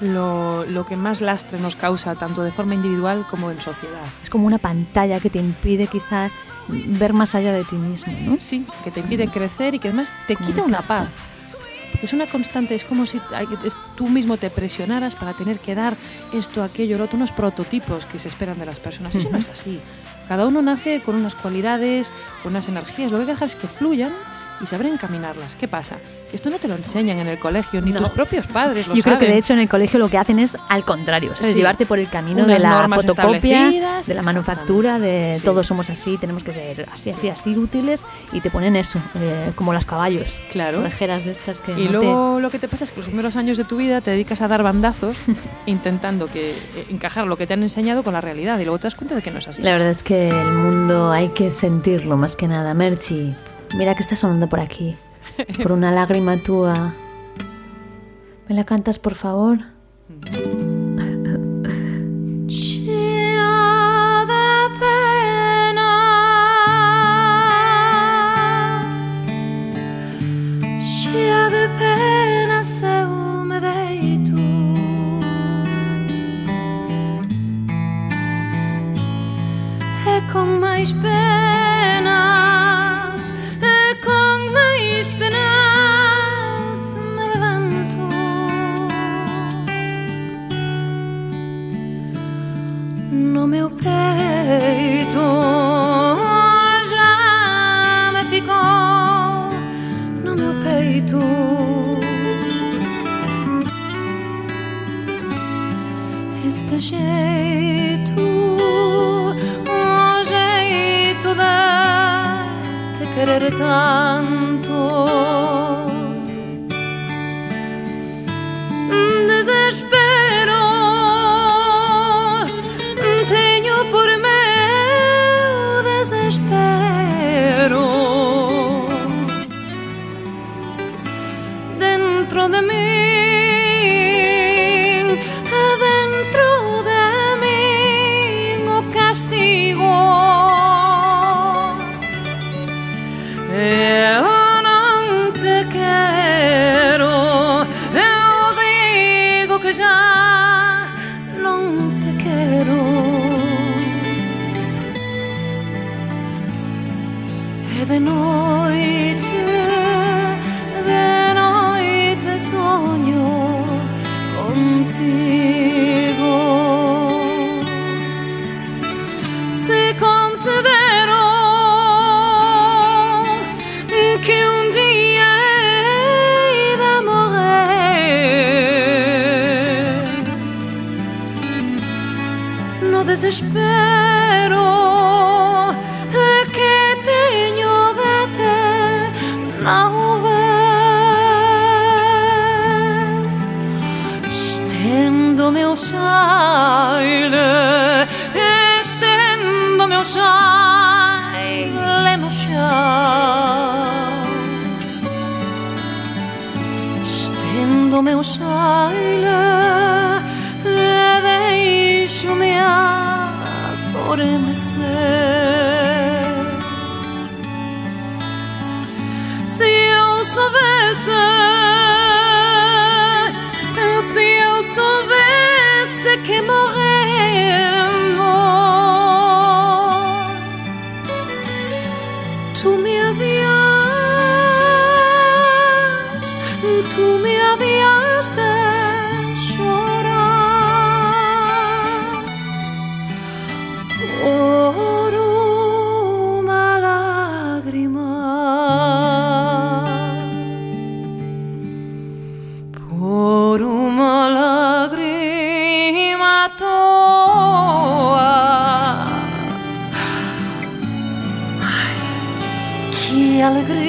mm, 0.02 0.06
lo, 0.14 0.66
lo 0.66 0.86
que 0.86 0.98
más 0.98 1.22
lastre 1.22 1.60
nos 1.60 1.76
causa, 1.76 2.16
tanto 2.16 2.44
de 2.44 2.52
forma 2.52 2.74
individual 2.76 3.26
como 3.30 3.50
en 3.52 3.60
sociedad. 3.62 4.02
Es 4.22 4.30
como 4.30 4.46
una 4.46 4.58
pantalla 4.58 5.20
que 5.20 5.30
te 5.30 5.40
impide 5.40 5.88
quizá 5.88 6.30
ver 6.68 7.14
más 7.14 7.36
allá 7.36 7.54
de 7.54 7.64
ti 7.64 7.76
mismo, 7.76 8.14
¿no? 8.22 8.38
Sí, 8.40 8.66
que 8.84 8.92
te 8.92 9.00
impide 9.00 9.28
crecer 9.30 9.76
y 9.76 9.80
que 9.80 9.90
además 9.90 10.14
te 10.28 10.36
quita 10.36 10.64
una 10.64 10.82
paz. 10.82 11.08
Porque 11.96 12.08
es 12.08 12.14
una 12.14 12.28
constante, 12.28 12.76
es 12.76 12.84
como 12.84 13.06
si 13.06 13.22
tú 13.96 14.10
mismo 14.10 14.36
te 14.36 14.50
presionaras 14.50 15.16
para 15.16 15.34
tener 15.34 15.60
que 15.60 15.76
dar 15.76 15.96
esto, 16.34 16.62
aquello, 16.62 16.98
lo 16.98 17.06
otro, 17.06 17.16
unos 17.16 17.32
prototipos 17.32 18.06
que 18.06 18.20
se 18.20 18.28
esperan 18.28 18.60
de 18.60 18.66
las 18.66 18.82
personas. 18.82 19.16
Eso 19.16 19.30
no 19.30 19.38
es 19.38 19.48
así. 19.48 19.80
Cada 20.28 20.46
uno 20.46 20.62
nace 20.62 21.00
con 21.00 21.16
unas 21.16 21.36
cualidades, 21.36 22.12
con 22.44 22.52
unas 22.52 22.68
energías. 22.68 23.14
Lo 23.14 23.18
que 23.18 23.22
hay 23.22 23.28
que 23.28 23.32
dejar 23.32 23.48
es 23.48 23.56
que 23.56 23.70
fluyan 23.70 24.12
y 24.62 24.68
saber 24.68 24.88
encaminarlas. 24.88 25.56
¿Qué 25.56 25.68
pasa? 25.68 25.98
Que 26.30 26.36
esto 26.38 26.50
no 26.50 26.58
te 26.58 26.68
lo 26.68 26.76
enseñan 26.76 27.20
en 27.20 27.28
el 27.28 27.38
colegio, 27.40 27.82
ni 27.82 27.92
No. 27.92 28.00
tus 28.00 28.10
propios 28.10 28.48
padres 28.48 28.88
lo 28.88 28.96
Yo 28.96 29.04
creo 29.04 29.16
que 29.20 29.26
saben. 29.26 29.32
de 29.34 29.38
hecho 29.40 29.54
en 29.54 29.60
el 29.60 29.70
colegio 29.70 30.00
lo 30.00 30.10
que 30.10 30.18
hacen 30.18 30.40
es 30.40 30.58
al 30.70 30.84
contrario, 30.84 31.36
¿sabes? 31.36 31.52
Sí. 31.54 31.58
Llevarte 31.58 31.86
por 31.86 32.00
el 32.00 32.10
camino 32.10 32.44
Unas 32.44 32.58
de 32.58 32.60
la 32.64 32.88
fotocopia, 32.90 33.72
de 34.06 34.14
la 34.14 34.22
manufactura, 34.24 34.98
de 35.00 35.36
Sí. 35.40 35.46
todos 35.46 35.68
somos 35.68 35.90
así, 35.90 36.18
tenemos 36.18 36.44
que 36.44 36.52
ser 36.52 36.88
así, 36.92 37.12
así, 37.12 37.30
así 37.30 37.56
útiles 37.56 38.04
y 38.32 38.42
te 38.42 38.50
ponen 38.50 38.76
eso, 38.76 39.00
eh, 39.22 39.52
como 39.56 39.72
los 39.74 39.86
caballos, 39.86 40.28
Claro. 40.52 40.80
orejeras 40.80 41.26
de 41.26 41.32
estas 41.32 41.62
que 41.62 41.72
Y 41.74 41.86
no 41.86 42.00
te- 42.00 42.06
luego 42.06 42.40
lo 42.40 42.50
que 42.50 42.60
te 42.60 42.68
pasa 42.68 42.84
es 42.86 42.92
que 42.92 42.98
los 42.98 43.08
primeros 43.08 43.36
años 43.36 43.58
de 43.58 43.64
tu 43.66 43.78
vida 43.78 44.02
te 44.02 44.12
dedicas 44.12 44.42
a 44.42 44.48
dar 44.48 44.64
bandazos 44.64 45.16
intentando 45.66 46.28
que 46.28 46.52
eh, 46.52 46.56
encajar 46.90 47.28
lo 47.28 47.38
que 47.38 47.46
te 47.48 47.54
han 47.54 47.64
enseñado 47.64 48.04
con 48.04 48.14
la 48.14 48.22
realidad 48.22 48.60
y 48.60 48.64
luego 48.64 48.80
te 48.80 48.84
das 48.88 48.96
cuenta 48.96 49.16
de 49.16 49.22
que 49.22 49.32
no 49.32 49.40
es 49.40 49.48
así. 49.48 49.62
La 49.62 49.72
verdad 49.74 49.90
es 49.90 50.04
que 50.04 50.30
el 50.30 50.52
mundo 50.54 51.12
hay 51.12 51.30
que 51.30 51.50
sentirlo 51.50 52.18
más 52.18 52.36
que 52.36 52.48
nada. 52.48 52.74
Merchi, 52.74 53.34
mira 53.78 53.96
que 53.96 54.02
está 54.02 54.16
sonando 54.16 54.48
por 54.48 54.60
aquí. 54.60 54.96
Por 55.62 55.72
una 55.72 55.92
lágrima 55.92 56.38
túa. 56.38 56.94
¿Me 58.48 58.56
la 58.56 58.64
cantas, 58.64 59.00
por 59.00 59.16
favor? 59.16 59.60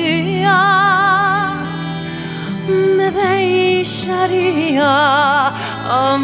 alegria 0.07 0.59
me 2.69 3.11
deixaria 3.11 4.93
a 5.91 6.17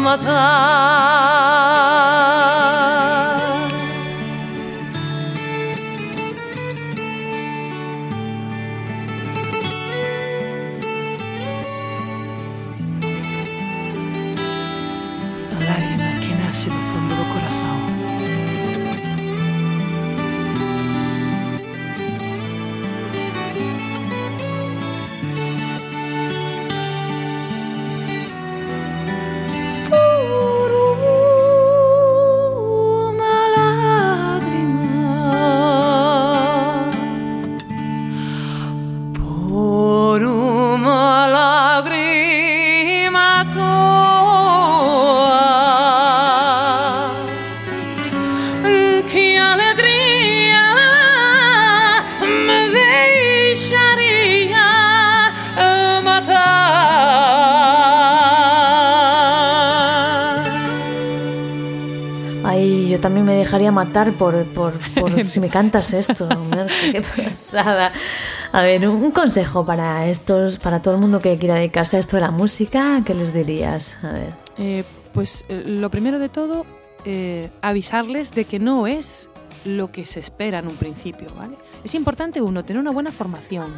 dejaría 63.53 63.71
matar 63.71 64.13
por, 64.13 64.45
por, 64.45 64.73
por 64.99 65.25
si 65.27 65.39
me 65.39 65.47
cantas 65.47 65.93
esto. 65.93 66.27
Merche, 66.49 66.91
qué 66.91 67.01
pasada. 67.01 67.91
A 68.51 68.61
ver, 68.63 68.87
un 68.87 69.11
consejo 69.11 69.63
para 69.63 70.07
estos, 70.07 70.57
para 70.57 70.81
todo 70.81 70.95
el 70.95 70.99
mundo 70.99 71.19
que 71.19 71.37
quiera 71.37 71.53
dedicarse 71.53 71.97
a 71.97 71.99
esto 71.99 72.17
de 72.17 72.21
la 72.21 72.31
música, 72.31 73.03
¿qué 73.05 73.13
les 73.13 73.31
dirías? 73.31 73.95
A 74.01 74.11
ver. 74.13 74.33
Eh, 74.57 74.83
pues 75.13 75.45
eh, 75.49 75.65
lo 75.67 75.91
primero 75.91 76.17
de 76.17 76.29
todo, 76.29 76.65
eh, 77.05 77.51
avisarles 77.61 78.31
de 78.31 78.45
que 78.45 78.57
no 78.57 78.87
es 78.87 79.29
lo 79.65 79.91
que 79.91 80.07
se 80.07 80.19
espera 80.19 80.57
en 80.57 80.67
un 80.67 80.75
principio, 80.75 81.27
¿vale? 81.37 81.55
Es 81.83 81.95
importante, 81.95 82.41
uno, 82.41 82.63
tener 82.63 82.79
una 82.81 82.91
buena 82.91 83.11
formación, 83.11 83.73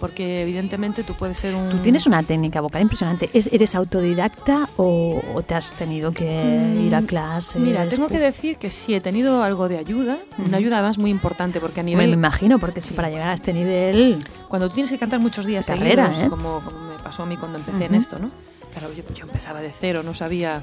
porque 0.00 0.40
evidentemente 0.42 1.02
tú 1.02 1.12
puedes 1.14 1.36
ser 1.36 1.54
un... 1.54 1.68
Tú 1.68 1.78
tienes 1.78 2.06
una 2.06 2.22
técnica 2.22 2.60
vocal 2.62 2.80
impresionante. 2.82 3.28
¿Es- 3.34 3.52
¿Eres 3.52 3.74
autodidacta 3.74 4.68
o, 4.78 5.20
o 5.34 5.42
te 5.42 5.54
has 5.54 5.72
tenido 5.74 6.12
que 6.12 6.80
ir 6.82 6.94
a 6.94 7.02
clases? 7.02 7.60
Mm, 7.60 7.64
Mira, 7.64 7.88
tengo 7.88 8.08
que 8.08 8.18
decir 8.18 8.56
que 8.56 8.70
sí 8.70 8.94
he 8.94 9.00
tenido 9.02 9.42
algo 9.42 9.68
de 9.68 9.76
ayuda, 9.76 10.16
una 10.38 10.56
ayuda 10.56 10.78
además 10.78 10.96
muy 10.98 11.10
importante, 11.10 11.60
porque 11.60 11.80
a 11.80 11.82
nivel... 11.82 12.08
me 12.08 12.14
imagino, 12.14 12.58
porque 12.58 12.80
si 12.80 12.94
para 12.94 13.10
llegar 13.10 13.28
a 13.28 13.34
este 13.34 13.52
nivel... 13.52 14.18
Cuando 14.48 14.68
tú 14.68 14.74
tienes 14.76 14.90
que 14.90 14.98
cantar 14.98 15.20
muchos 15.20 15.44
días 15.44 15.66
Carrera, 15.66 16.06
seguidos, 16.06 16.26
¿eh? 16.26 16.30
como, 16.30 16.60
como 16.60 16.80
me 16.88 16.98
pasó 17.02 17.24
a 17.24 17.26
mí 17.26 17.36
cuando 17.36 17.58
empecé 17.58 17.84
en 17.84 17.92
Ujú. 17.92 18.00
esto, 18.00 18.18
¿no? 18.18 18.30
Claro, 18.72 18.88
yo, 18.94 19.02
yo 19.14 19.24
empezaba 19.24 19.60
de 19.60 19.72
cero, 19.78 20.02
no 20.02 20.14
sabía... 20.14 20.62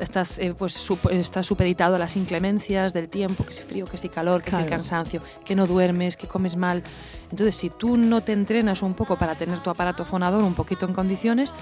Estás, 0.00 0.38
eh, 0.38 0.54
pues, 0.56 0.74
sup- 0.76 1.10
estás 1.12 1.46
supeditado 1.46 1.96
a 1.96 1.98
las 1.98 2.16
inclemencias 2.16 2.92
del 2.92 3.08
tiempo, 3.08 3.44
que 3.44 3.52
si 3.52 3.62
frío, 3.62 3.84
que 3.86 3.98
si 3.98 4.08
calor, 4.08 4.42
que 4.42 4.50
si 4.50 4.56
cansancio, 4.70 5.22
que 5.44 5.54
no 5.54 5.66
duermes, 5.66 6.16
que 6.16 6.26
comes 6.26 6.56
mal. 6.56 6.82
Entonces, 7.30 7.56
si 7.56 7.70
tú 7.70 7.96
no 7.96 8.20
te 8.22 8.32
entrenas 8.32 8.82
un 8.82 8.94
poco 8.94 9.16
para 9.16 9.34
tener 9.34 9.60
tu 9.60 9.70
aparato 9.70 10.04
fonador 10.04 10.42
un 10.44 10.54
poquito 10.54 10.86
en 10.86 10.94
condiciones, 10.94 11.52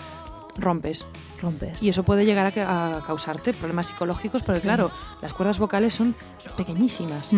rompes. 0.57 1.05
Rompes. 1.41 1.83
Y 1.83 1.89
eso 1.89 2.03
puede 2.03 2.25
llegar 2.27 2.47
a, 2.47 2.51
ca- 2.53 2.97
a 2.99 3.03
causarte 3.05 3.53
problemas 3.55 3.87
psicológicos, 3.89 4.43
porque 4.43 4.61
claro, 4.61 4.91
las 5.23 5.33
cuerdas 5.33 5.59
vocales 5.59 5.95
son 5.95 6.15
pequeñísimas. 6.57 7.31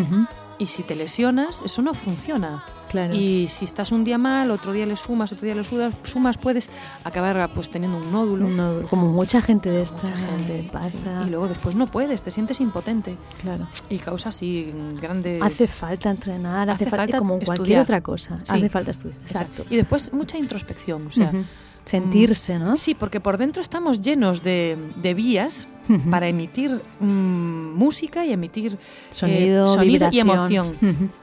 Y 0.59 0.67
si 0.67 0.83
te 0.83 0.95
lesionas, 0.97 1.63
eso 1.65 1.83
no 1.83 1.95
funciona. 1.95 2.65
Claro. 2.95 3.15
Y 3.15 3.49
si 3.49 3.65
estás 3.65 3.91
un 3.91 4.05
día 4.05 4.19
mal, 4.19 4.51
otro 4.53 4.73
día 4.73 4.87
le 4.87 4.97
sumas, 4.97 5.33
otro 5.33 5.45
día 5.45 5.55
le 5.57 5.65
sudas- 5.65 5.93
sumas, 6.05 6.39
puedes 6.39 6.71
acabar 7.03 7.51
pues 7.53 7.69
teniendo 7.71 7.99
un 7.99 8.13
nódulo. 8.13 8.87
Como 8.89 9.11
mucha 9.11 9.43
gente 9.43 9.69
de 9.71 9.83
esta 9.83 10.01
Mucha 10.01 10.17
gente 10.17 10.69
pasa. 10.73 10.91
sí. 10.91 11.07
Y 11.27 11.31
luego 11.31 11.49
después 11.49 11.75
no 11.75 11.87
puedes, 11.89 12.23
te 12.23 12.31
sientes 12.31 12.61
impotente 12.61 13.17
claro. 13.43 13.67
y 13.91 13.99
causa 13.99 14.29
así 14.29 14.73
grandes. 15.01 15.43
Hace 15.43 15.67
falta 15.67 16.11
entrenar, 16.11 16.71
hace, 16.71 16.85
Hace 16.85 16.91
falta, 16.91 17.03
falta 17.05 17.19
como 17.19 17.39
cualquier 17.41 17.81
otra 17.81 18.01
cosa. 18.01 18.39
Sí. 18.45 18.53
Hace 18.57 18.69
falta 18.69 18.93
estudiar. 18.93 19.19
Exacto. 19.23 19.65
Y 19.71 19.77
después 19.77 20.13
mucha 20.13 20.39
introspección, 20.39 21.07
o 21.09 21.11
sea. 21.11 21.33
Sentirse, 21.85 22.59
¿no? 22.59 22.77
Sí, 22.77 22.95
porque 22.95 23.21
por 23.21 23.37
dentro 23.39 23.61
estamos 23.61 24.01
llenos 24.01 24.43
de, 24.43 24.79
de 24.97 25.15
vías 25.15 25.69
para 26.11 26.29
emitir 26.29 26.81
mm, 27.01 27.75
música 27.75 28.25
y 28.25 28.33
emitir 28.33 28.73
eh, 28.73 28.79
Sonido, 29.11 29.67
sonido 29.67 30.09
y 30.11 30.19
emoción. 30.19 30.73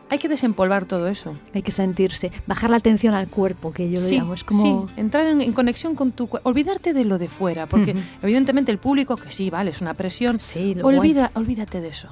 Hay 0.10 0.20
que 0.20 0.30
desempolvar 0.30 0.86
todo 0.86 1.08
eso. 1.08 1.34
Hay 1.54 1.64
que 1.64 1.72
sentirse, 1.72 2.32
bajar 2.46 2.70
la 2.70 2.78
atención 2.78 3.14
al 3.14 3.28
cuerpo, 3.28 3.72
que 3.74 3.90
yo 3.90 4.00
lo 4.00 4.08
sí, 4.08 4.18
llamo, 4.18 4.34
es 4.34 4.44
como... 4.44 4.88
sí, 4.88 4.94
entrar 4.98 5.26
en, 5.26 5.42
en 5.42 5.54
conexión 5.54 5.96
con 5.96 6.12
tu 6.12 6.28
cuerpo, 6.28 6.48
olvidarte 6.48 6.94
de 6.94 7.06
lo 7.06 7.18
de 7.18 7.28
fuera, 7.28 7.66
porque 7.66 7.96
evidentemente 8.22 8.72
el 8.72 8.78
público, 8.78 9.16
que 9.16 9.32
sí, 9.32 9.50
vale, 9.50 9.72
es 9.72 9.82
una 9.82 9.94
presión, 9.94 10.40
Sí, 10.40 10.76
lo 10.76 10.86
Olvida, 10.86 11.32
olvídate 11.34 11.82
de 11.82 11.90
eso. 11.90 12.10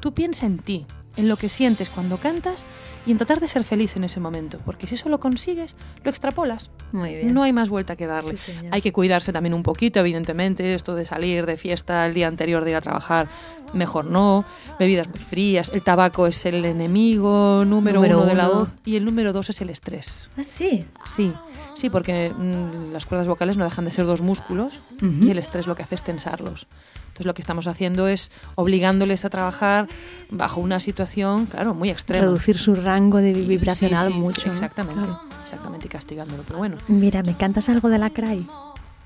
Tú 0.00 0.12
piensa 0.12 0.46
en 0.46 0.58
ti, 0.58 0.86
en 1.16 1.28
lo 1.28 1.36
que 1.36 1.48
sientes 1.48 1.90
cuando 1.90 2.18
cantas 2.18 2.64
y 3.06 3.12
en 3.12 3.18
tratar 3.18 3.40
de 3.40 3.48
ser 3.48 3.62
feliz 3.64 3.96
en 3.96 4.04
ese 4.04 4.20
momento, 4.20 4.58
porque 4.64 4.86
si 4.86 4.96
eso 4.96 5.08
lo 5.08 5.20
consigues, 5.20 5.74
lo 6.04 6.10
extrapolas. 6.10 6.70
Muy 6.92 7.14
bien. 7.14 7.32
No 7.32 7.42
hay 7.44 7.52
más 7.52 7.68
vuelta 7.68 7.96
que 7.96 8.06
darle. 8.06 8.36
Sí, 8.36 8.52
hay 8.70 8.82
que 8.82 8.92
cuidarse 8.92 9.32
también 9.32 9.54
un 9.54 9.62
poquito, 9.62 10.00
evidentemente, 10.00 10.74
esto 10.74 10.94
de 10.94 11.04
salir 11.04 11.46
de 11.46 11.56
fiesta 11.56 12.04
el 12.06 12.14
día 12.14 12.26
anterior 12.28 12.64
de 12.64 12.70
ir 12.70 12.76
a 12.76 12.80
trabajar, 12.80 13.28
mejor 13.72 14.04
no, 14.06 14.44
bebidas 14.78 15.08
muy 15.08 15.18
frías, 15.20 15.70
el 15.72 15.82
tabaco 15.82 16.26
es 16.26 16.44
el 16.46 16.64
enemigo 16.64 17.64
número, 17.66 18.00
Número 18.00 18.18
uno 18.18 18.26
de 18.26 18.34
la 18.34 18.48
uno. 18.48 18.60
voz 18.60 18.78
y 18.84 18.96
el 18.96 19.04
número 19.04 19.32
dos 19.32 19.50
es 19.50 19.60
el 19.60 19.70
estrés. 19.70 20.30
Ah, 20.36 20.44
sí. 20.44 20.84
Sí, 21.04 21.32
sí, 21.74 21.90
porque 21.90 22.30
mm, 22.36 22.92
las 22.92 23.06
cuerdas 23.06 23.26
vocales 23.28 23.56
no 23.56 23.64
dejan 23.64 23.84
de 23.84 23.92
ser 23.92 24.06
dos 24.06 24.20
músculos 24.22 24.78
Ujú. 25.02 25.24
y 25.24 25.30
el 25.30 25.38
estrés 25.38 25.66
lo 25.66 25.74
que 25.76 25.82
hace 25.82 25.94
es 25.94 26.02
tensarlos. 26.02 26.66
Entonces 27.08 27.26
lo 27.26 27.34
que 27.34 27.40
estamos 27.40 27.66
haciendo 27.66 28.08
es 28.08 28.30
obligándoles 28.56 29.24
a 29.24 29.30
trabajar 29.30 29.88
bajo 30.30 30.60
una 30.60 30.80
situación, 30.80 31.46
claro, 31.46 31.72
muy 31.72 31.88
extrema. 31.88 32.26
Reducir 32.26 32.58
su 32.58 32.74
rango 32.74 32.95
de 32.96 33.32
vibracional 33.32 34.06
Sí, 34.06 34.12
sí, 34.12 34.18
mucho. 34.18 34.50
exactamente, 34.52 35.02
Claro. 35.02 35.20
exactamente, 35.44 35.86
y 35.86 35.88
castigándolo. 35.90 36.42
Pero 36.46 36.58
bueno, 36.58 36.76
Mira, 36.88 37.22
¿me 37.22 37.36
cantas 37.36 37.68
algo 37.68 37.88
de 37.88 37.98
la 37.98 38.10
Cry? 38.10 38.46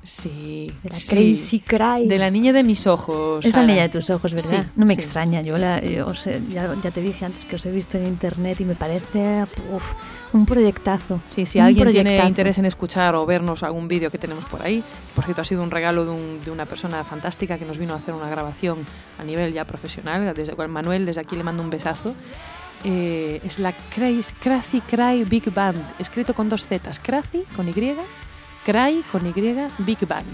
sí. 0.03 0.73
De 0.83 0.89
la. 0.91 0.97
Crazy 1.11 1.61
Cry. 1.61 2.09
De 2.09 2.19
la 2.19 2.31
niña 2.31 2.55
de 2.55 2.65
mis 2.65 2.87
ojos. 2.87 3.45
Es 3.45 3.51
la 3.51 3.61
Sara. 3.61 3.67
niña 3.67 3.83
de 3.83 3.89
tus 3.91 4.09
ojos, 4.09 4.33
¿verdad? 4.33 4.65
No 4.75 4.87
me 4.87 4.95
extraña, 4.95 5.43
yo, 5.43 5.59
la, 5.59 5.83
yo 5.83 6.07
os 6.07 6.27
he- 6.27 6.41
ya, 6.51 6.75
ya 6.83 6.91
te 6.91 7.03
dije 7.03 7.27
antes 7.27 7.45
que 7.45 7.57
os 7.57 7.67
he 7.67 7.71
visto 7.71 7.99
en 7.99 8.07
internet 8.07 8.59
y 8.61 8.65
me 8.65 8.75
parece 8.75 9.45
uf, 9.71 9.93
un 10.33 10.47
proyectazo. 10.47 11.21
Sí, 11.27 11.45
si 11.45 11.59
alguien 11.59 11.91
tiene 11.91 12.17
interés 12.27 12.57
en 12.57 12.65
escuchar 12.65 13.15
o 13.15 13.27
vernos 13.27 13.63
algún 13.63 13.89
vídeo 13.89 14.11
que 14.11 14.17
tenemos 14.17 14.47
por 14.47 14.63
ahí, 14.63 14.83
por 15.15 15.25
cierto 15.25 15.43
ha 15.43 15.45
sido 15.45 15.63
un 15.63 15.71
regalo 15.71 16.07
de, 16.07 16.11
un- 16.13 16.41
de 16.43 16.51
una 16.51 16.65
persona 16.65 17.05
fantástica 17.05 17.59
que 17.59 17.67
nos 17.67 17.77
vino 17.77 17.93
a 17.93 17.97
hacer 17.97 18.15
una 18.15 18.31
grabación 18.31 18.79
a 19.19 19.25
nivel 19.25 19.53
ya 19.53 19.67
profesional, 19.67 20.33
desde 20.35 20.55
Manuel, 20.69 21.05
desde 21.05 21.21
aquí 21.21 21.37
le 21.37 21.43
mando 21.43 21.63
un 21.63 21.69
besazo. 21.69 22.15
Eh, 22.85 23.41
es 23.45 23.59
la 23.59 23.73
Crazy, 23.95 24.33
Crazy 24.41 24.81
Cry 24.81 25.25
Big 25.25 25.53
Band, 25.53 25.79
escrito 25.99 26.33
con 26.35 26.49
dos 26.49 26.67
zetas, 26.67 26.99
Crazy 26.99 27.45
con 27.55 27.69
Y, 27.69 27.73
Cry 27.73 29.05
con 29.13 29.27
Y, 29.27 29.33
Big 29.79 30.09
Band. 30.09 30.27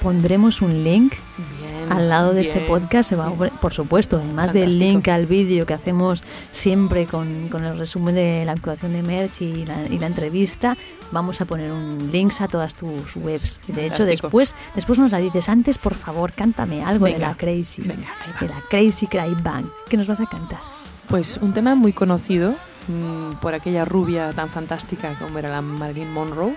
pondremos 0.00 0.62
un 0.62 0.84
link 0.84 1.14
Bien, 1.60 1.92
al 1.92 2.08
lado 2.08 2.34
de 2.34 2.40
este 2.40 2.60
podcast, 2.60 3.12
por 3.60 3.72
supuesto, 3.72 4.18
además 4.18 4.52
del 4.52 4.78
link 4.78 5.08
al 5.08 5.26
vídeo 5.26 5.66
que 5.66 5.74
hacemos 5.74 6.22
siempre 6.52 7.06
con, 7.06 7.48
con 7.48 7.64
el 7.64 7.76
resumen 7.78 8.14
de 8.14 8.44
la 8.44 8.52
actuación 8.52 8.92
de 8.92 9.02
Merch 9.02 9.42
y 9.42 9.66
la, 9.66 9.86
y 9.86 9.98
la 9.98 10.06
entrevista, 10.06 10.76
vamos 11.10 11.40
a 11.40 11.46
poner 11.46 11.72
un 11.72 12.10
links 12.12 12.40
a 12.40 12.48
todas 12.48 12.76
tus 12.76 13.16
webs. 13.16 13.60
De 13.66 13.86
hecho, 13.86 14.04
después, 14.04 14.54
después 14.76 15.00
nos 15.00 15.10
la 15.10 15.18
dices. 15.18 15.48
Antes, 15.48 15.78
por 15.78 15.94
favor, 15.94 16.32
cántame 16.32 16.84
algo 16.84 17.06
de 17.06 17.18
la 17.18 17.34
Crazy, 17.36 17.82
venga, 17.82 18.08
de 18.40 18.48
la 18.48 18.62
Crazy 18.70 19.08
Cry 19.08 19.34
Band. 19.42 19.68
¿Qué 19.88 19.96
nos 19.96 20.06
vas 20.06 20.20
a 20.20 20.26
cantar? 20.26 20.73
Pues 21.08 21.38
un 21.40 21.52
tema 21.52 21.74
muy 21.74 21.92
conocido 21.92 22.54
mm, 22.88 23.34
por 23.40 23.54
aquella 23.54 23.84
rubia 23.84 24.32
tan 24.32 24.48
fantástica 24.48 25.16
como 25.18 25.38
era 25.38 25.48
la 25.50 25.62
Marilyn 25.62 26.10
Monroe 26.12 26.56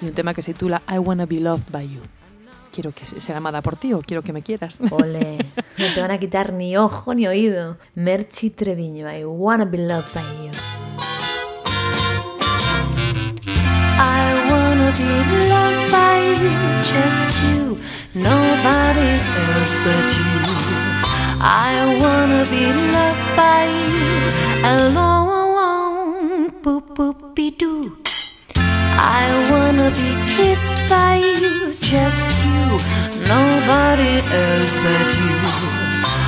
y 0.00 0.06
un 0.06 0.12
tema 0.12 0.34
que 0.34 0.42
se 0.42 0.52
titula 0.52 0.82
I 0.92 0.98
Wanna 0.98 1.26
Be 1.26 1.40
Loved 1.40 1.70
by 1.70 1.88
You. 1.88 2.00
Quiero 2.72 2.92
que 2.92 3.06
se- 3.06 3.20
ser 3.20 3.36
amada 3.36 3.62
por 3.62 3.76
ti 3.76 3.94
o 3.94 4.02
quiero 4.02 4.22
que 4.22 4.32
me 4.34 4.42
quieras. 4.42 4.78
Ole, 4.90 5.38
no 5.78 5.94
te 5.94 6.00
van 6.00 6.10
a 6.10 6.18
quitar 6.18 6.52
ni 6.52 6.76
ojo 6.76 7.14
ni 7.14 7.26
oído. 7.26 7.78
Merchi 7.94 8.50
Treviño, 8.50 9.08
I 9.10 9.24
wanna 9.24 9.64
be 9.64 9.78
loved 9.78 10.12
by 10.12 10.20
you. 10.44 10.50
I 13.98 14.50
wanna 14.50 14.92
be 14.92 15.48
loved 15.48 15.90
by 15.90 16.20
you, 16.42 16.50
just 16.82 17.34
you, 17.44 17.78
nobody 18.12 19.08
else 19.08 19.78
but 19.84 20.12
you. 20.12 20.85
I 21.48 21.96
wanna 22.02 22.44
be 22.50 22.72
loved 22.94 23.36
by 23.36 23.66
you, 23.90 24.08
alone, 24.74 26.50
boop 26.62 26.96
boop 26.96 27.36
be 27.36 27.52
doo. 27.52 27.96
I 28.56 29.24
wanna 29.50 29.90
be 29.90 30.10
kissed 30.34 30.74
by 30.88 31.16
you, 31.40 31.72
just 31.78 32.26
you, 32.44 32.62
nobody 33.30 34.14
else 34.42 34.74
but 34.84 35.06
you. 35.20 35.36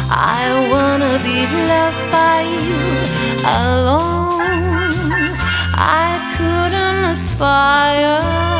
I 0.08 0.44
wanna 0.72 1.18
be 1.26 1.38
loved 1.72 2.04
by 2.12 2.42
you 2.68 2.84
alone. 3.58 4.38
I 5.74 6.10
couldn't 6.36 7.04
aspire 7.14 8.57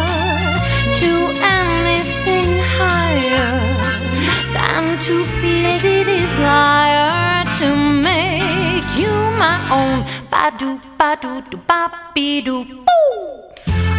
desire 6.39 7.45
to 7.59 7.69
make 8.09 8.87
you 8.97 9.15
my 9.43 9.59
own. 9.79 9.99
Ba 10.31 10.45
do 10.59 10.81
ba 10.99 11.11
do 11.23 11.43
do 11.51 11.57
ba 11.69 11.91
be 12.15 12.41
do 12.41 12.65
boo. 12.65 12.87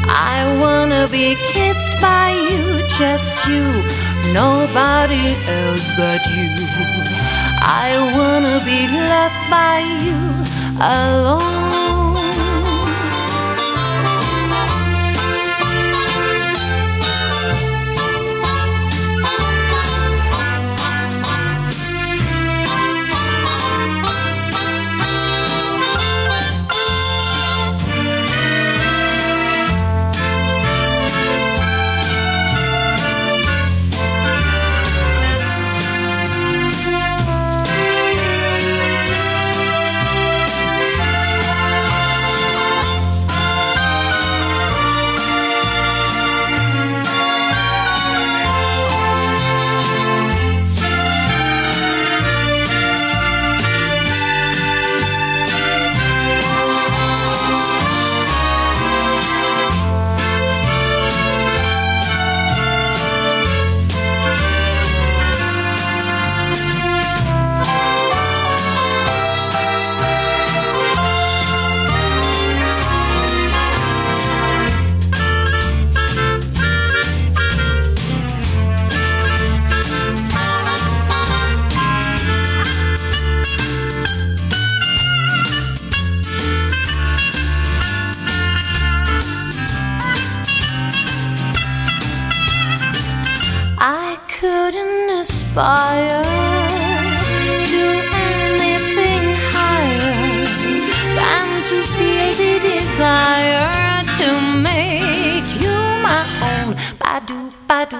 I 0.07 0.37
wanna 0.61 1.07
be 1.11 1.35
kissed 1.51 1.91
by 2.01 2.31
you, 2.47 2.63
just 2.99 3.33
you, 3.49 3.65
nobody 4.39 5.25
else 5.57 5.87
but 5.99 6.21
you. 6.35 6.47
I 7.83 7.87
wanna 8.15 8.57
be 8.69 8.79
loved 9.11 9.41
by 9.55 9.75
you 10.05 10.19
alone. 10.95 11.88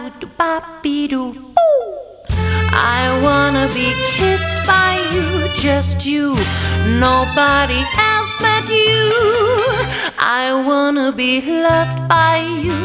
Do 0.10 0.20
do 0.22 0.28
ba 0.38 0.62
be 0.82 1.08
do. 1.08 1.54
I 2.72 3.02
wanna 3.24 3.68
be 3.74 3.88
kissed 4.18 4.58
by 4.66 4.98
you, 5.14 5.50
just 5.56 6.06
you, 6.06 6.36
nobody 7.00 7.82
else 7.98 8.34
but 8.42 8.70
you. 8.70 9.12
I 10.18 10.64
wanna 10.66 11.12
be 11.12 11.42
loved 11.42 12.08
by 12.08 12.38
you, 12.66 12.80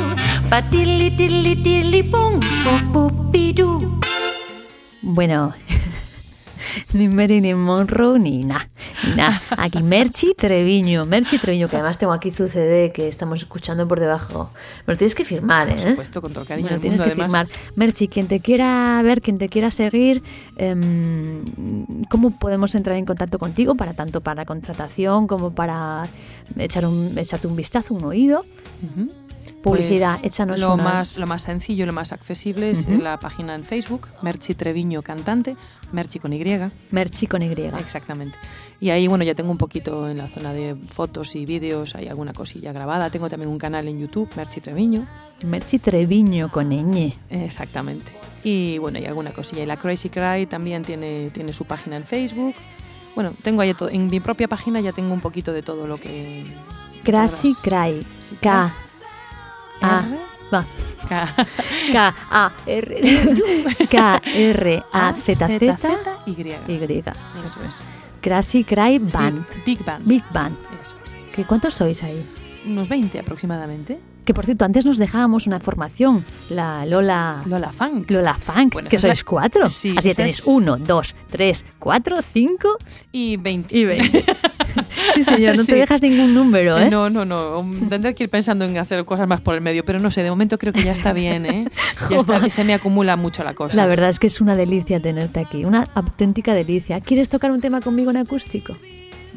but 0.51 0.65
diddly 0.71 1.11
diddly 1.17 2.03
boom 2.11 2.41
boom 2.65 2.93
boom 2.93 3.31
be 3.33 3.53
doo. 3.53 4.01
Bueno, 5.03 5.53
ni 6.95 7.09
Marilyn 7.09 7.59
Monroe 7.59 8.19
ni 8.19 8.43
nada. 8.43 8.74
Aquí 9.57 9.83
Merchi 9.83 10.35
Treviño. 10.35 11.05
Merchi 11.07 11.39
Treviño, 11.39 11.69
que 11.69 11.77
además 11.77 11.99
tengo 11.99 12.13
aquí 12.13 12.31
su 12.31 12.49
CD 12.49 12.93
que 12.93 13.09
estamos 13.09 13.41
escuchando 13.43 13.87
por 13.89 14.01
debajo. 14.01 14.51
Me 14.87 14.95
lo 14.95 14.99
tienes 14.99 15.15
que 15.15 15.25
firmar, 15.25 15.69
¿eh? 15.69 15.73
Por 15.75 15.81
supuesto, 15.83 16.21
con 16.23 16.33
todo 16.33 16.45
cariño 16.45 16.67
Me 16.67 16.71
lo 16.71 16.75
del 16.77 16.81
tienes 16.83 17.01
mundo, 17.01 17.15
que 17.15 17.23
además. 17.23 17.49
firmar. 17.49 17.73
Merchi, 17.77 18.09
quien 18.09 18.27
te 18.29 18.41
quiera 18.41 19.01
ver, 19.03 19.21
quien 19.23 19.39
te 19.39 19.49
quiera 19.49 19.71
seguir, 19.71 20.23
em, 20.57 21.45
¿cómo 22.11 22.39
podemos 22.39 22.75
entrar 22.75 22.97
en 22.97 23.05
contacto 23.05 23.39
contigo? 23.39 23.75
Para 23.75 23.95
tanto 23.95 24.21
para 24.21 24.45
contratación 24.45 25.27
como 25.27 25.53
para 25.55 26.05
echar 26.59 26.87
un, 26.87 27.17
echarte 27.19 27.47
un 27.47 27.57
vistazo, 27.57 27.95
un 27.95 28.05
oído. 28.05 28.45
Publicidad, 29.63 30.19
Pues 30.21 30.35
échanos 30.35 30.61
lo 30.61 30.75
unas- 30.75 30.85
más 30.85 31.17
lo 31.19 31.27
más 31.27 31.43
sencillo, 31.43 31.87
lo 31.87 31.95
más 31.95 32.13
accesible 32.13 32.71
es 32.71 32.87
la 32.87 33.19
página 33.19 33.55
en 33.55 33.65
Facebook, 33.65 34.09
Merchi 34.21 34.55
Treviño 34.55 35.01
Cantante, 35.01 35.57
Merchi 35.95 36.19
con 36.19 36.33
Y, 36.33 36.45
Merchi 36.91 37.27
con 37.27 37.43
Y. 37.43 37.53
exactamente. 37.79 38.37
Y 38.81 38.91
ahí, 38.91 39.07
bueno, 39.07 39.25
ya 39.25 39.35
tengo 39.35 39.51
un 39.51 39.59
poquito 39.59 40.09
en 40.09 40.19
la 40.19 40.29
zona 40.29 40.53
de 40.53 40.75
fotos 40.75 41.35
y 41.37 41.47
vídeos, 41.47 41.95
hay 41.95 42.09
alguna 42.09 42.33
cosilla 42.33 42.73
grabada. 42.73 43.09
Tengo 43.09 43.31
también 43.31 43.51
un 43.51 43.59
canal 43.59 43.89
en 43.89 43.99
YouTube, 43.99 44.29
Merchi 44.37 44.61
Treviño, 44.61 45.07
Merchi 45.45 45.79
Treviño 45.79 46.51
con 46.51 46.69
ñ. 46.71 47.15
exactamente. 47.31 48.13
Y 48.43 48.77
bueno, 48.79 48.99
hay 48.99 49.07
alguna 49.07 49.33
cosilla. 49.33 49.63
Y 49.63 49.67
la 49.67 49.79
Crazy 49.79 50.11
Cry 50.11 50.47
también 50.47 50.83
tiene, 50.85 51.31
tiene 51.31 51.53
su 51.55 51.65
página 51.65 51.97
en 51.97 52.05
Facebook. 52.05 52.55
Bueno, 53.15 53.33
tengo 53.43 53.63
ahí 53.63 53.73
todo. 53.73 53.89
En 53.89 54.11
mi 54.11 54.21
propia 54.21 54.49
página 54.49 54.81
ya 54.81 54.93
tengo 54.93 55.15
un 55.15 55.21
poquito 55.21 55.53
de 55.53 55.63
todo 55.63 55.87
lo 55.87 55.99
que... 55.99 56.45
Crazy 57.05 57.55
Cry. 57.63 58.05
K. 58.41 58.73
A. 59.81 60.05
Va. 60.53 60.65
K, 61.09 61.35
K 61.93 62.15
A 62.31 62.53
R 62.67 63.01
K 63.91 64.23
R 64.25 64.83
A 64.93 65.13
Z 65.15 65.47
Z 65.59 66.21
Y. 66.27 66.33
Y. 66.69 67.03
Eso 67.45 67.61
es. 67.67 67.81
Crazy 68.21 68.65
Cry 68.65 68.99
Band. 68.99 69.45
Big, 69.67 69.85
Band. 69.85 70.07
Big 70.07 70.25
Band. 70.33 70.57
Eso 70.83 70.95
es. 71.05 71.15
¿Qué, 71.35 71.45
¿Cuántos 71.45 71.75
sois 71.75 72.03
ahí? 72.03 72.25
Unos 72.67 72.89
20 72.89 73.19
aproximadamente. 73.19 73.99
Que 74.25 74.33
por 74.33 74.47
cierto, 74.47 74.65
antes 74.65 74.87
nos 74.87 74.97
dejábamos 74.97 75.47
una 75.47 75.61
formación, 75.61 76.25
la 76.49 76.87
Lola. 76.87 77.43
Lola 77.45 77.71
Funk. 77.73 78.11
Lola 78.11 78.33
Funk, 78.33 78.73
Bueno, 78.73 78.89
que 78.89 78.97
sois 78.97 79.19
la- 79.19 79.25
cuatro. 79.31 79.69
Sí, 79.69 79.95
Así 79.99 80.09
que 80.09 80.15
tenéis 80.15 80.39
es- 80.39 80.47
uno, 80.47 80.79
dos, 80.79 81.15
tres, 81.29 81.63
cuatro, 81.79 82.17
cinco 82.23 82.79
Y 83.13 83.37
20. 83.37 83.77
y 83.77 83.85
veinte. 83.85 84.25
Sí, 85.15 85.23
señor, 85.23 85.57
no 85.59 85.65
te 85.65 85.75
dejas 85.75 86.03
ningún 86.03 86.35
número, 86.35 86.79
¿eh? 86.79 86.91
No, 86.91 87.09
no, 87.09 87.25
no. 87.25 87.65
Tendré 87.89 88.15
que 88.15 88.25
ir 88.25 88.31
pensando 88.31 88.65
en 88.65 88.77
hacer 88.79 89.05
cosas 89.05 89.29
más 89.29 89.41
por 89.41 89.55
el 89.55 89.61
medio, 89.61 89.85
pero 89.85 89.99
no 90.01 90.11
sé, 90.11 90.23
de 90.23 90.31
momento 90.31 90.59
creo 90.59 90.73
que 90.73 90.83
ya 90.83 90.93
está 90.93 91.13
bien, 91.13 91.47
¿eh? 91.47 91.69
Ya 92.11 92.19
está, 92.19 92.49
se 92.49 92.65
me 92.65 92.75
acumula 92.75 93.17
mucho 93.17 93.45
la 93.45 93.55
cosa. 93.55 93.77
La 93.77 93.87
verdad 93.87 94.11
es 94.11 94.19
que 94.19 94.27
es 94.27 94.41
una 94.41 94.55
delicia 94.55 95.01
tenerte 95.01 95.41
aquí, 95.41 95.65
una 95.65 95.85
auténtica 95.95 96.55
delicia. 96.55 97.01
¿Quieres 97.01 97.29
tocar 97.29 97.51
un 97.51 97.61
tema 97.61 97.81
conmigo 97.81 98.11
en 98.11 98.19
acústico? 98.19 98.77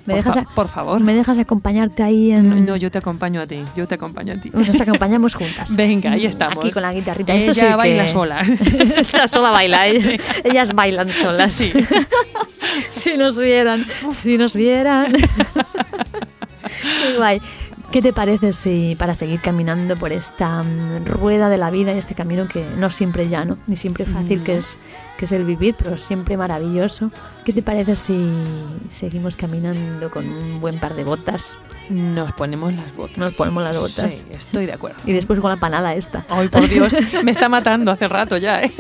¿Me 0.08 0.16
por, 0.16 0.24
dejas 0.24 0.46
por 0.56 0.68
favor. 0.70 1.02
¿Me 1.02 1.14
dejas 1.14 1.38
acompañarte 1.38 2.02
ahí 2.02 2.32
en.? 2.32 2.66
No, 2.66 2.78
yo 2.78 2.90
te 2.90 2.98
acompaño 2.98 3.42
a 3.42 3.46
ti. 3.46 3.62
Yo 3.76 3.88
te 3.88 3.96
acompaño 3.96 4.34
a 4.34 4.38
ti. 4.38 4.50
Nos 4.54 4.80
acompañamos 4.80 5.36
juntas. 5.36 5.70
Venga, 5.76 6.14
ahí 6.14 6.26
estamos. 6.26 6.64
Aquí 6.64 6.72
con 6.72 6.82
la 6.82 6.94
guitarrita. 6.94 7.34
Ella 7.34 7.52
Esto 7.52 7.54
sí 7.54 7.66
baila 7.76 8.08
sola. 8.08 8.42
Ella 8.42 9.28
sola 9.28 9.52
baila. 9.52 9.88
Ellas 9.88 10.74
bailan 10.74 11.12
solas. 11.12 11.52
Sí. 11.52 11.74
si 12.92 13.18
nos 13.18 13.38
vieran. 13.38 13.86
Si 14.24 14.38
nos 14.38 14.54
vieran. 14.54 15.12
Qué 15.12 17.18
guay. 17.18 17.42
¿Qué 17.92 18.02
te 18.02 18.14
parece 18.14 18.54
si 18.54 18.96
para 18.98 19.14
seguir 19.14 19.42
caminando 19.42 19.98
por 19.98 20.14
esta 20.14 20.64
mm, 20.64 21.06
rueda 21.06 21.50
de 21.50 21.58
la 21.58 21.70
vida 21.70 21.94
y 21.94 21.98
este 21.98 22.16
camino 22.16 22.48
que 22.48 22.66
no 22.78 22.90
siempre 22.90 23.28
llano, 23.28 23.58
ni 23.68 23.76
siempre 23.76 24.06
fácil 24.06 24.44
que 24.44 24.58
es 24.58 24.78
que 25.18 25.26
es 25.26 25.32
el 25.32 25.44
vivir, 25.44 25.76
pero 25.78 25.98
siempre 25.98 26.38
maravilloso. 26.38 27.12
¿Qué 27.44 27.54
te 27.54 27.62
parece 27.62 27.96
si 27.96 28.44
seguimos 28.90 29.36
caminando 29.36 30.10
con 30.12 30.28
un 30.28 30.60
buen 30.60 30.80
par 30.80 30.96
de 30.96 31.04
botas? 31.04 31.58
Nos 31.90 32.32
ponemos 32.34 32.74
las 32.74 32.96
botas. 32.96 33.18
Nos 33.18 33.34
ponemos 33.34 33.64
las 33.64 33.78
botas. 33.78 34.14
Sí, 34.14 34.26
estoy 34.32 34.66
de 34.66 34.74
acuerdo. 34.74 34.98
Y 35.06 35.14
después 35.14 35.40
con 35.40 35.50
la 35.50 35.58
panada 35.58 35.94
esta. 35.96 36.26
Ay, 36.30 36.50
por 36.50 36.68
Dios, 36.68 36.96
me 37.24 37.32
está 37.32 37.50
matando 37.50 37.92
hace 37.92 38.08
rato 38.08 38.38
ya, 38.38 38.62
¿eh? 38.62 38.74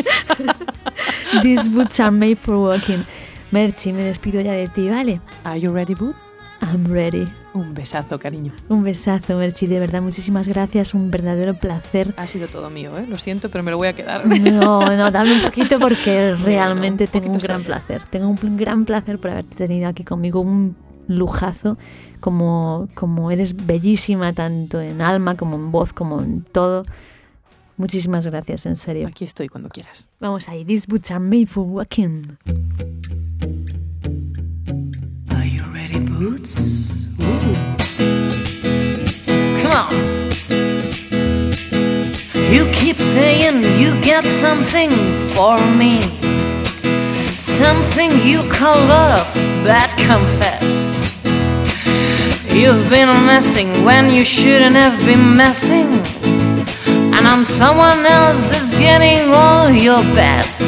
These 1.41 1.69
boots 1.69 1.99
are 1.99 2.11
made 2.11 2.35
for 2.35 2.55
walking. 2.55 3.03
Merchi, 3.51 3.93
me 3.93 4.03
despido 4.03 4.41
ya 4.41 4.51
de 4.53 4.67
ti, 4.67 4.89
¿vale? 4.89 5.21
Are 5.43 5.59
you 5.59 5.73
ready, 5.73 5.95
boots? 5.95 6.31
I'm 6.61 6.85
ready. 6.91 7.27
Un 7.57 7.73
besazo, 7.73 8.19
cariño. 8.19 8.53
Un 8.69 8.83
besazo, 8.83 9.35
Merchi. 9.35 9.65
De 9.65 9.79
verdad, 9.79 9.99
muchísimas 9.99 10.47
gracias. 10.47 10.93
Un 10.93 11.09
verdadero 11.09 11.55
placer. 11.55 12.13
Ha 12.15 12.27
sido 12.27 12.47
todo 12.47 12.69
mío, 12.69 12.95
¿eh? 12.99 13.07
Lo 13.07 13.17
siento, 13.17 13.49
pero 13.49 13.63
me 13.63 13.71
lo 13.71 13.77
voy 13.77 13.87
a 13.87 13.93
quedar. 13.93 14.27
No, 14.27 14.95
no, 14.95 15.09
dame 15.09 15.33
un 15.33 15.41
poquito 15.41 15.79
porque 15.79 16.35
realmente 16.43 17.07
tengo 17.07 17.31
un 17.31 17.39
gran 17.39 17.63
placer. 17.63 18.03
Tengo 18.11 18.27
un 18.27 18.57
gran 18.57 18.85
placer 18.85 19.17
por 19.17 19.31
haberte 19.31 19.55
tenido 19.55 19.87
aquí 19.87 20.03
conmigo. 20.03 20.39
Un 20.39 20.75
lujazo. 21.07 21.79
Como, 22.19 22.89
como 22.93 23.31
eres 23.31 23.65
bellísima, 23.65 24.33
tanto 24.33 24.79
en 24.79 25.01
alma 25.01 25.35
como 25.35 25.55
en 25.55 25.71
voz, 25.71 25.93
como 25.93 26.21
en 26.21 26.43
todo. 26.43 26.83
Muchísimas 27.77 28.27
gracias, 28.27 28.67
en 28.67 28.75
serio. 28.75 29.07
Aquí 29.07 29.25
estoy 29.25 29.49
cuando 29.49 29.69
quieras. 29.69 30.07
Vamos 30.19 30.47
ahí. 30.47 30.63
These 30.63 30.85
boots 30.87 31.09
are 31.09 31.19
made 31.19 31.47
for 31.47 31.63
walking. 31.63 32.21
boots. 36.19 37.06
Come 37.19 37.31
on. 39.73 39.91
You 42.51 42.69
keep 42.73 42.97
saying 42.97 43.63
you 43.79 43.91
got 44.05 44.23
something 44.25 44.89
for 45.35 45.57
me. 45.77 45.91
Something 47.27 48.11
you 48.23 48.43
call 48.51 48.77
love, 48.87 49.27
but 49.63 49.89
confess. 49.97 51.25
You've 52.53 52.89
been 52.89 53.25
messing 53.25 53.83
when 53.83 54.15
you 54.15 54.23
shouldn't 54.23 54.75
have 54.75 55.05
been 55.05 55.35
messing. 55.35 55.87
And 57.13 57.27
I'm 57.27 57.45
someone 57.45 58.05
else 58.05 58.51
is 58.51 58.75
getting 58.79 59.19
all 59.33 59.69
your 59.71 60.01
best. 60.13 60.61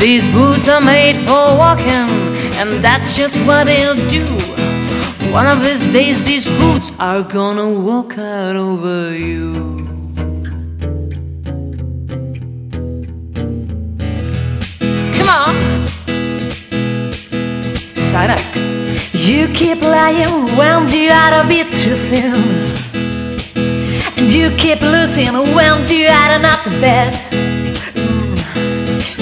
These 0.00 0.26
boots 0.28 0.68
are 0.68 0.80
made 0.80 1.16
for 1.16 1.58
walking 1.58 2.38
and 2.60 2.82
that's 2.82 3.16
just 3.16 3.36
what 3.46 3.68
he'll 3.68 3.94
do. 4.08 4.57
One 5.30 5.46
of 5.46 5.60
these 5.60 5.92
days, 5.92 6.24
these 6.24 6.48
boots 6.58 6.90
are 6.98 7.22
gonna 7.22 7.70
walk 7.70 8.18
out 8.18 8.56
over 8.56 9.16
you. 9.16 9.52
Come 15.16 15.28
on, 15.28 15.54
side 18.10 18.30
up. 18.30 18.40
You 19.12 19.48
keep 19.54 19.82
lying 19.82 20.56
when 20.56 20.88
you 20.88 21.10
ought 21.10 21.42
to 21.42 21.48
be 21.48 21.62
too 21.62 21.94
thin, 22.08 22.34
and 24.18 24.32
you 24.32 24.50
keep 24.56 24.80
losing 24.80 25.32
when 25.54 25.84
you 25.86 26.08
ought 26.08 26.40
not 26.40 26.64
to 26.64 26.70
bet. 26.80 27.14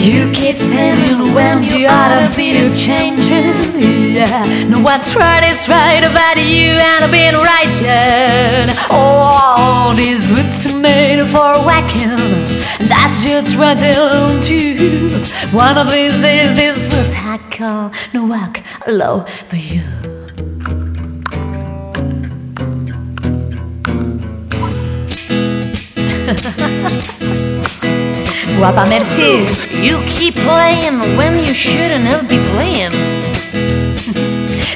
You 0.07 0.31
keep 0.31 0.55
saying 0.55 1.35
when 1.35 1.65
you 1.65 1.89
ought 1.89 2.15
to 2.15 2.37
be 2.37 2.53
changing. 2.77 3.57
Yeah, 4.15 4.69
no 4.69 4.81
what's 4.81 5.17
right 5.17 5.43
is 5.43 5.69
right 5.69 6.05
about 6.05 6.37
you 6.37 6.75
and 6.79 7.11
being 7.11 7.35
right. 7.35 8.71
Oh, 8.89 9.93
these 9.97 10.31
are 10.31 10.81
made 10.81 11.29
for 11.29 11.59
whacking. 11.67 12.17
That's 12.87 13.25
just 13.25 13.59
what 13.59 13.79
they'll 13.79 14.41
do. 14.43 15.09
One 15.51 15.77
of 15.77 15.91
these 15.91 16.23
days, 16.23 16.57
these 16.57 16.85
boots 16.87 17.17
I 17.19 17.39
call 17.51 17.91
no 18.15 18.27
walk 18.27 18.63
low 18.87 19.25
for 19.25 19.57
you. 19.57 19.96
Guapa. 28.59 28.83
You 29.81 30.03
keep 30.07 30.35
playing 30.35 30.99
when 31.17 31.37
you 31.37 31.55
shouldn't 31.55 32.29
been 32.29 32.43
playing. 32.51 32.91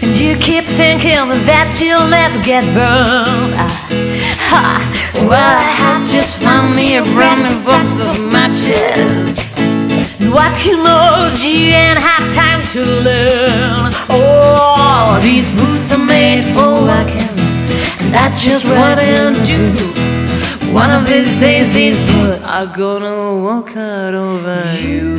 and 0.03 0.14
you 0.16 0.36
keep 0.36 0.64
thinking 0.64 1.26
that 1.51 1.74
you'll 1.82 2.07
never 2.07 2.38
get 2.46 2.62
burned. 2.72 3.55
Ah. 3.59 3.66
Ha, 4.46 4.78
well, 5.26 5.59
I 5.59 5.72
have 5.82 6.09
just 6.09 6.40
found 6.40 6.76
me 6.76 6.96
a 6.98 7.03
brand 7.03 7.42
new 7.42 7.64
box 7.66 7.98
of 7.98 8.14
matches. 8.30 9.59
What 10.30 10.55
you 10.66 10.78
ain't 11.74 11.98
have 11.98 12.32
time 12.32 12.61
to 12.72 12.80
learn. 13.03 13.90
Oh, 14.09 15.18
these 15.22 15.53
boots 15.53 15.92
are 15.92 16.07
made 16.07 16.44
for 16.55 16.86
walking, 16.86 17.26
and 18.07 18.14
that's 18.14 18.44
just 18.44 18.66
what 18.66 18.98
they'll 18.98 19.34
do. 19.44 19.99
One 20.72 20.90
of 20.92 21.08
these 21.08 21.40
days, 21.40 21.74
these 21.74 22.04
boots 22.04 22.38
are 22.48 22.66
gonna 22.66 23.34
walk 23.42 23.76
out 23.76 24.14
over 24.14 24.78
you. 24.78 25.18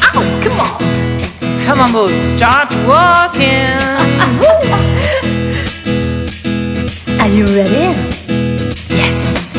Ow, 0.00 0.22
come 0.42 0.58
on. 0.62 0.78
Come 1.66 1.80
on, 1.80 1.90
boots, 1.90 2.22
start 2.36 2.70
walking. 2.86 3.74
Are 7.20 7.28
you 7.34 7.44
ready? 7.46 7.94
Yes. 8.94 9.54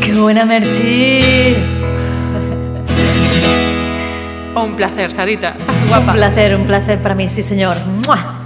Qué 0.00 0.12
buena, 0.18 0.46
Merchi. 0.46 1.20
Un 4.56 4.74
placer, 4.74 5.12
Sarita. 5.12 5.54
Guapa. 5.88 6.12
Un 6.12 6.16
placer, 6.16 6.54
un 6.54 6.66
placer 6.66 7.02
para 7.02 7.14
mí, 7.14 7.28
sí, 7.28 7.42
señor. 7.42 7.74
¡Mua! 8.06 8.37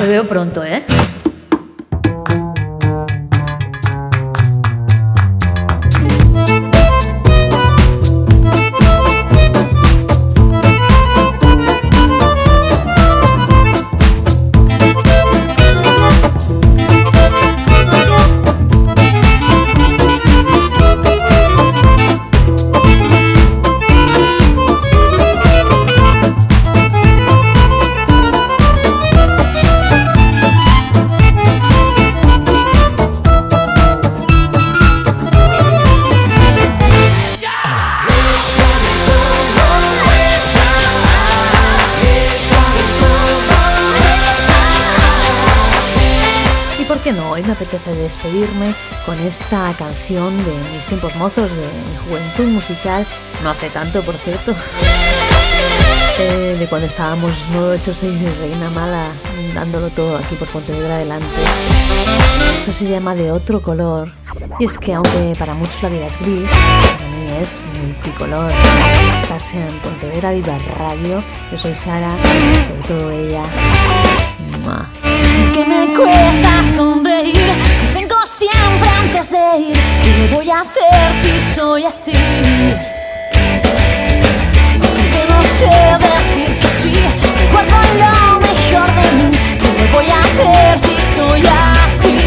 Lo 0.00 0.06
veo 0.06 0.24
pronto, 0.28 0.62
¿eh? 0.62 0.84
Despedirme 48.08 48.74
con 49.04 49.18
esta 49.18 49.70
canción 49.74 50.34
de 50.38 50.52
mis 50.72 50.86
tiempos 50.86 51.14
mozos, 51.16 51.50
de 51.50 51.56
mi 51.58 52.08
juventud 52.08 52.46
musical, 52.54 53.06
no 53.42 53.50
hace 53.50 53.68
tanto 53.68 54.00
por 54.00 54.14
cierto, 54.14 54.54
eh, 56.18 56.56
de 56.58 56.66
cuando 56.68 56.86
estábamos 56.86 57.32
986 57.52 58.20
de 58.22 58.34
Reina 58.36 58.70
Mala 58.70 59.10
dándolo 59.54 59.90
todo 59.90 60.16
aquí 60.16 60.36
por 60.36 60.48
Pontevedra 60.48 60.94
adelante. 60.96 61.26
Esto 62.60 62.72
se 62.72 62.88
llama 62.88 63.14
De 63.14 63.30
otro 63.30 63.60
color, 63.60 64.10
y 64.58 64.64
es 64.64 64.78
que 64.78 64.94
aunque 64.94 65.34
para 65.38 65.52
muchos 65.52 65.82
la 65.82 65.90
vida 65.90 66.06
es 66.06 66.18
gris, 66.18 66.48
para 66.96 67.10
mí 67.10 67.42
es 67.42 67.60
Multicolor. 67.78 68.50
Estás 69.22 69.52
en 69.52 69.78
Pontevedra 69.80 70.32
Viva 70.32 70.56
Radio. 70.78 71.22
Yo 71.52 71.58
soy 71.58 71.74
Sara, 71.74 72.16
sobre 72.68 72.88
todo 72.88 73.10
ella. 73.10 73.44
Que 74.68 75.64
me 75.64 75.94
cuesta 75.94 76.50
sonreír, 76.76 77.32
que 77.32 77.88
vengo 77.94 78.16
siempre 78.26 78.88
antes 79.00 79.30
de 79.30 79.58
ir. 79.60 79.78
¿Qué 80.02 80.28
voy 80.34 80.50
a 80.50 80.60
hacer 80.60 81.14
si 81.22 81.40
soy 81.54 81.84
así? 81.86 82.12
Que 85.12 85.22
no 85.30 85.42
sé 85.42 85.72
decir 86.04 86.58
que 86.58 86.68
sí, 86.68 86.92
que 86.92 87.46
guardo 87.50 87.76
lo 88.02 88.40
mejor 88.40 88.94
de 88.94 89.06
mí. 89.16 89.38
¿Qué 89.58 89.90
voy 89.90 90.10
a 90.10 90.22
hacer 90.22 90.78
si 90.78 90.96
soy 91.16 91.42
así? 91.46 92.18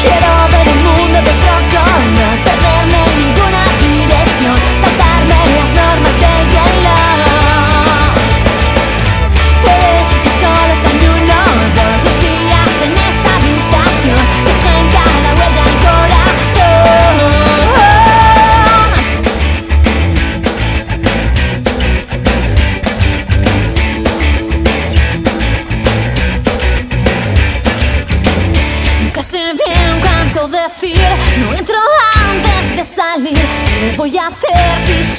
Quiero 0.00 0.30
ver 0.52 0.68
el 0.68 0.80
mundo 0.86 1.18
de 1.22 1.30
otro 1.30 1.54
color, 1.72 2.36
perderme 2.44 3.09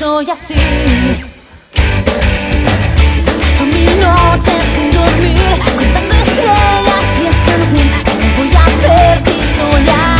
soy 0.01 0.29
así? 0.29 0.55
Paso 3.39 3.65
mi 3.65 3.85
noche 3.85 4.51
sin 4.65 4.91
dormir, 4.91 5.59
contando 5.75 6.15
estrellas 6.15 7.19
y 7.21 7.27
es 7.27 7.41
que 7.43 7.53
en 7.53 7.67
fin, 7.67 7.91
¿qué 8.05 8.33
voy 8.37 8.51
a 8.55 8.65
hacer 8.65 9.19
si 9.19 9.43
soy 9.55 9.89
así? 9.89 10.10